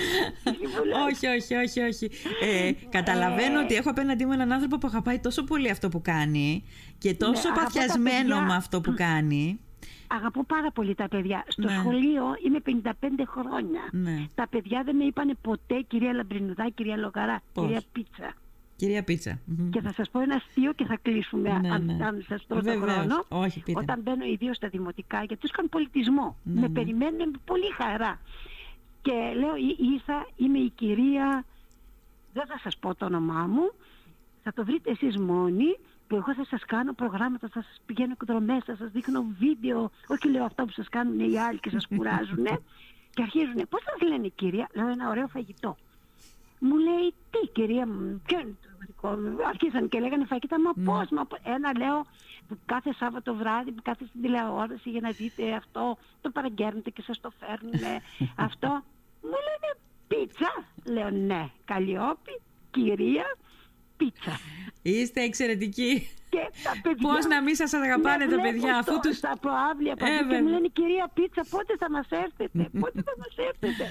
Μου 0.77 0.83
λέει, 0.85 1.01
όχι, 1.11 1.27
όχι, 1.27 1.55
όχι, 1.55 1.79
όχι. 1.81 2.09
Ε, 2.41 2.71
καταλαβαίνω 2.89 3.59
ότι 3.61 3.75
έχω 3.75 3.89
απέναντί 3.89 4.25
μου 4.25 4.31
έναν 4.31 4.51
άνθρωπο 4.51 4.77
που 4.77 4.87
αγαπάει 4.87 5.19
τόσο 5.19 5.43
πολύ 5.43 5.69
αυτό 5.69 5.89
που 5.89 6.01
κάνει 6.01 6.63
και 6.97 7.13
τόσο 7.13 7.31
Ναι, 7.31 7.49
από 7.49 7.57
τα 7.57 7.63
παθιασμένο 7.63 8.27
παιδιά- 8.35 8.41
με 8.41 8.55
αυτό 8.55 8.81
που 8.81 8.93
κάνει. 8.95 9.59
αγαπώ 10.07 10.43
πάρα 10.43 10.71
πολύ 10.71 10.95
τα 10.95 11.07
παιδιά. 11.07 11.43
Στο 11.47 11.67
Ναι. 11.67 11.75
σχολείο 11.79 12.23
είμαι 12.45 12.59
55 12.59 13.25
χρόνια. 13.27 13.81
Ναι. 13.91 14.25
Τα 14.35 14.47
παιδιά 14.47 14.81
δεν 14.85 14.95
με 14.95 15.03
είπανε 15.03 15.33
ποτέ 15.41 15.81
κυρία 15.87 16.13
Λαμπρινουδά, 16.13 16.69
κυρία 16.69 16.97
Λογαρά, 16.97 17.41
Πώς; 17.53 17.65
κυρία 17.65 17.81
Πίτσα. 17.91 18.33
Κυρία 18.79 19.03
Πίτσα. 19.03 19.39
Μμμ. 19.45 19.69
Και 19.69 19.81
θα 19.81 19.93
σας 19.93 20.09
πω 20.09 20.19
ένα 20.19 20.35
αστείο 20.35 20.73
και 20.73 20.85
θα 20.85 20.97
κλείσουμε 21.01 21.59
Ναι, 21.59 21.69
αν, 21.71 21.85
ναι. 21.85 22.05
αν 22.05 22.25
σας 22.27 22.47
τρώω 22.47 22.59
το 22.59 22.65
Βεβαίως. 22.65 22.91
χρόνο. 22.91 23.25
Όχι, 23.27 23.59
πείτε. 23.63 23.79
Όταν 23.79 24.01
μπαίνω 24.01 24.25
ιδίως 24.25 24.55
στα 24.55 24.67
δημοτικά, 24.67 25.17
γιατί 25.17 25.35
τους 25.41 25.51
κάνουν 25.51 25.69
πολιτισμό. 25.69 26.37
Ναι, 26.43 26.53
με 26.61 26.67
ναι. 26.67 26.73
περιμένουν 26.73 27.29
με 27.29 27.37
πολύ 27.45 27.71
χαρά. 27.77 28.19
Και 29.01 29.11
λέω 29.39 29.55
«Ή- 29.55 29.77
ήρθα, 29.93 30.27
είμαι 30.35 30.57
η 30.59 30.69
κυρία, 30.69 31.45
δεν 32.33 32.45
θα 32.47 32.57
σας 32.63 32.77
πω 32.77 32.95
το 32.95 33.05
όνομά 33.05 33.47
μου, 33.47 33.71
θα 34.43 34.53
το 34.53 34.65
βρείτε 34.65 34.91
εσείς 34.91 35.17
μόνοι, 35.17 35.77
που 36.07 36.15
εγώ 36.15 36.33
θα 36.33 36.45
σας 36.45 36.65
κάνω 36.65 36.93
προγράμματα, 36.93 37.47
θα 37.47 37.61
σας 37.61 37.81
πηγαίνω 37.85 38.11
εκδρομές, 38.21 38.63
θα 38.65 38.75
σας 38.75 38.91
δείχνω 38.91 39.25
βίντεο, 39.39 39.91
όχι 40.07 40.29
λέω 40.29 40.43
αυτό 40.43 40.65
που 40.65 40.71
σας 40.71 40.89
κάνουν 40.89 41.19
οι 41.19 41.37
άλλοι 41.39 41.59
και 41.59 41.69
σας 41.69 41.87
κουράζουν. 41.87 42.45
και 43.13 43.21
αρχίζουν, 43.21 43.65
πώς 43.69 43.81
σας 43.83 44.09
λένε 44.09 44.27
κυρία, 44.27 44.69
λέω 44.73 44.87
ένα 44.87 45.09
ωραίο 45.09 45.27
φαγητό. 45.27 45.77
Μου 46.59 46.77
λέει, 46.77 47.13
τι 47.29 47.47
κυρία 47.51 47.87
μου, 47.87 48.21
ποιο 48.25 48.39
είναι 48.39 48.55
το 48.61 48.69
δικό 48.85 49.17
Αρχίσαν 49.47 49.89
και 49.89 49.99
λέγανε 49.99 50.25
φαγητά, 50.25 50.59
μα 50.59 50.71
πώς, 50.93 51.09
μα 51.09 51.25
πώς. 51.25 51.39
Ένα 51.43 51.71
λέω, 51.77 52.05
που 52.47 52.57
κάθε 52.65 52.93
Σάββατο 52.93 53.35
βράδυ 53.35 53.71
που 53.71 53.81
κάθε 53.81 54.05
στην 54.05 54.21
τηλεόραση 54.21 54.89
για 54.89 54.99
να 55.01 55.09
δείτε 55.09 55.53
αυτό, 55.53 55.97
το 56.21 56.29
παραγγέρνετε 56.29 56.89
και 56.89 57.01
σας 57.01 57.19
το 57.19 57.31
φέρνουν 57.39 58.01
αυτό. 58.47 58.67
Μου 59.21 59.37
λένε 59.47 59.69
πίτσα. 60.07 60.51
Λέω 60.93 61.09
ναι, 61.09 61.49
Καλλιόπη, 61.65 62.41
κυρία, 62.71 63.37
πίτσα. 63.97 64.39
Είστε 64.81 65.21
εξαιρετικοί. 65.21 66.09
Και 66.29 66.49
τα 66.63 66.71
παιδιά... 66.83 67.09
Πώς 67.13 67.25
να 67.25 67.41
μην 67.43 67.55
σας 67.55 67.73
αγαπάνε 67.73 68.25
με 68.25 68.31
τα 68.31 68.37
βλέπουν 68.41 68.59
παιδιά, 68.59 68.77
αφού 68.77 68.91
στο- 68.91 68.99
τους... 68.99 69.17
Στα 69.17 69.37
προάβλια 69.41 69.91
Ε, 69.91 69.95
παντού 69.99 70.11
και 70.17 70.23
βέβαια. 70.23 70.41
μου 70.41 70.47
λένε 70.49 70.67
κυρία 70.67 71.11
πίτσα 71.13 71.45
πότε 71.49 71.75
θα 71.79 71.89
μας 71.91 72.07
έρθετε, 72.09 72.69
πότε 72.81 73.01
θα 73.01 73.13
μας 73.17 73.33
έρθετε. 73.49 73.85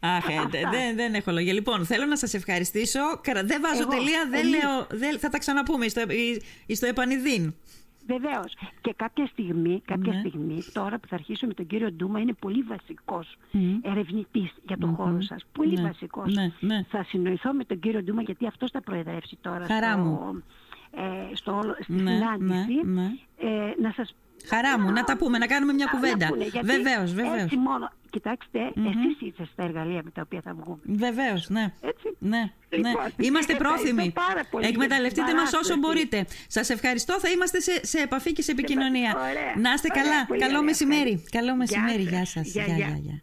Αχ, 0.00 0.28
ε, 0.28 0.32
δε- 0.50 0.58
Αυτά. 0.58 0.70
δεν, 0.70 0.96
δεν 0.96 1.14
έχω 1.14 1.30
λόγια. 1.32 1.52
Λοιπόν, 1.52 1.84
θέλω 1.84 2.06
να 2.06 2.16
σας 2.16 2.34
ευχαριστήσω. 2.34 3.00
Καρα- 3.22 3.44
Δεν 3.44 3.60
βάζω 3.60 3.80
Εγώ, 3.82 3.90
τελεία, 3.90 4.26
δεν 4.30 4.40
εμείς. 4.40 4.50
λέω, 4.50 4.86
δεν, 4.90 5.18
θα 5.18 5.28
τα 5.28 5.38
ξαναπούμε 5.38 5.88
στο, 5.88 6.00
ει- 6.66 6.74
στο 6.74 6.86
επανειδήν. 6.86 7.54
Βεβαίως. 8.06 8.54
Και 8.80 8.92
κάποια 8.96 9.26
στιγμή, 9.26 9.82
κάποια 9.84 10.12
Ναι. 10.12 10.18
στιγμή, 10.18 10.62
τώρα 10.72 10.98
που 10.98 11.06
θα 11.08 11.14
αρχίσω 11.14 11.46
με 11.46 11.54
τον 11.54 11.66
κύριο 11.66 11.90
Ντούμα, 11.92 12.20
είναι 12.20 12.32
πολύ 12.32 12.62
βασικός 12.62 13.36
Μμ. 13.50 13.76
ερευνητής 13.82 14.54
για 14.66 14.78
τον 14.78 14.94
χώρο 14.94 15.20
σας. 15.20 15.44
Πολύ 15.52 15.74
Ναι, 15.76 15.82
βασικός. 15.82 16.34
ναι, 16.34 16.52
ναι. 16.60 16.84
Θα 16.90 17.04
συνοηθώ 17.08 17.52
με 17.52 17.64
τον 17.64 17.80
κύριο 17.80 18.02
Ντούμα 18.02 18.22
γιατί 18.22 18.46
αυτός 18.46 18.70
θα 18.70 18.80
προεδρεύσει 18.80 19.38
τώρα 19.40 19.64
Χαρά 19.66 19.92
στο, 19.92 19.98
μου. 20.02 20.42
ε, 20.96 21.34
στο, 21.36 21.56
όλο- 21.56 21.76
στη 21.82 21.92
Ναι, 21.92 22.10
συνάντηση. 22.10 22.74
ναι, 22.84 23.00
ναι. 23.02 23.10
Ε, 23.38 23.74
να 23.82 23.92
σας 23.96 24.14
Χαρά 24.46 24.78
μου, 24.80 24.90
να 24.92 25.04
τα 25.04 25.16
πούμε, 25.16 25.38
να 25.38 25.46
κάνουμε 25.46 25.72
μια 25.72 25.84
να- 25.84 25.90
κουβέντα. 25.90 26.24
να 26.26 26.30
πούνε, 26.32 26.44
γιατί 26.44 26.66
Βεβαίως, 26.66 27.12
βεβαίως. 27.12 27.42
Έτσι 27.42 27.56
μόνο. 27.56 27.90
Κοιτάξτε, 28.10 28.58
εσείς 28.58 29.16
είστε 29.20 29.48
στα 29.52 29.62
εργαλεία 29.64 30.00
με 30.04 30.10
τα 30.10 30.22
οποία 30.24 30.40
θα 30.44 30.54
βγούμε. 30.54 30.78
Βεβαίως, 30.84 31.48
ναι. 31.48 31.72
Έτσι. 31.80 32.08
Ναι, 32.18 32.38
ναι. 32.38 32.76
Λοιπόν, 32.76 32.92
Είμαστε 33.16 33.52
ευχαριστώ 33.52 33.56
πρόθυμοι. 33.56 34.10
πάρα 34.12 34.42
πολύ 34.50 34.64
για 34.64 34.72
Εκμεταλλευτείτε 34.74 35.26
την 35.26 35.34
μας 35.34 35.42
όσο 35.44 35.50
παράσταση. 35.52 35.78
μπορείτε. 35.78 36.26
Σας 36.46 36.70
ευχαριστώ. 36.70 37.18
Θα 37.20 37.28
είμαστε 37.30 37.60
σε, 37.60 37.86
σε 37.86 37.98
επαφή 37.98 38.32
και 38.32 38.42
σε 38.42 38.50
επικοινωνία. 38.50 39.14
Ωραία. 39.16 39.32
Να 39.56 39.72
είστε 39.72 39.88
Ωραία, 39.90 40.02
καλά. 40.04 40.26
πολύ 40.26 40.40
Καλό 40.40 40.52
ωραία. 40.52 40.62
μεσημέρι. 40.62 41.24
Καλό 41.30 41.44
Γεια 41.46 41.54
μεσημέρι. 41.56 42.02
σας. 42.02 42.10
Γεια 42.12 42.24
σας. 42.26 42.46
Γεια, 42.46 42.64
Γεια, 42.64 42.74
γεια. 42.76 42.86
γεια, 42.86 42.96
γεια. 43.02 43.18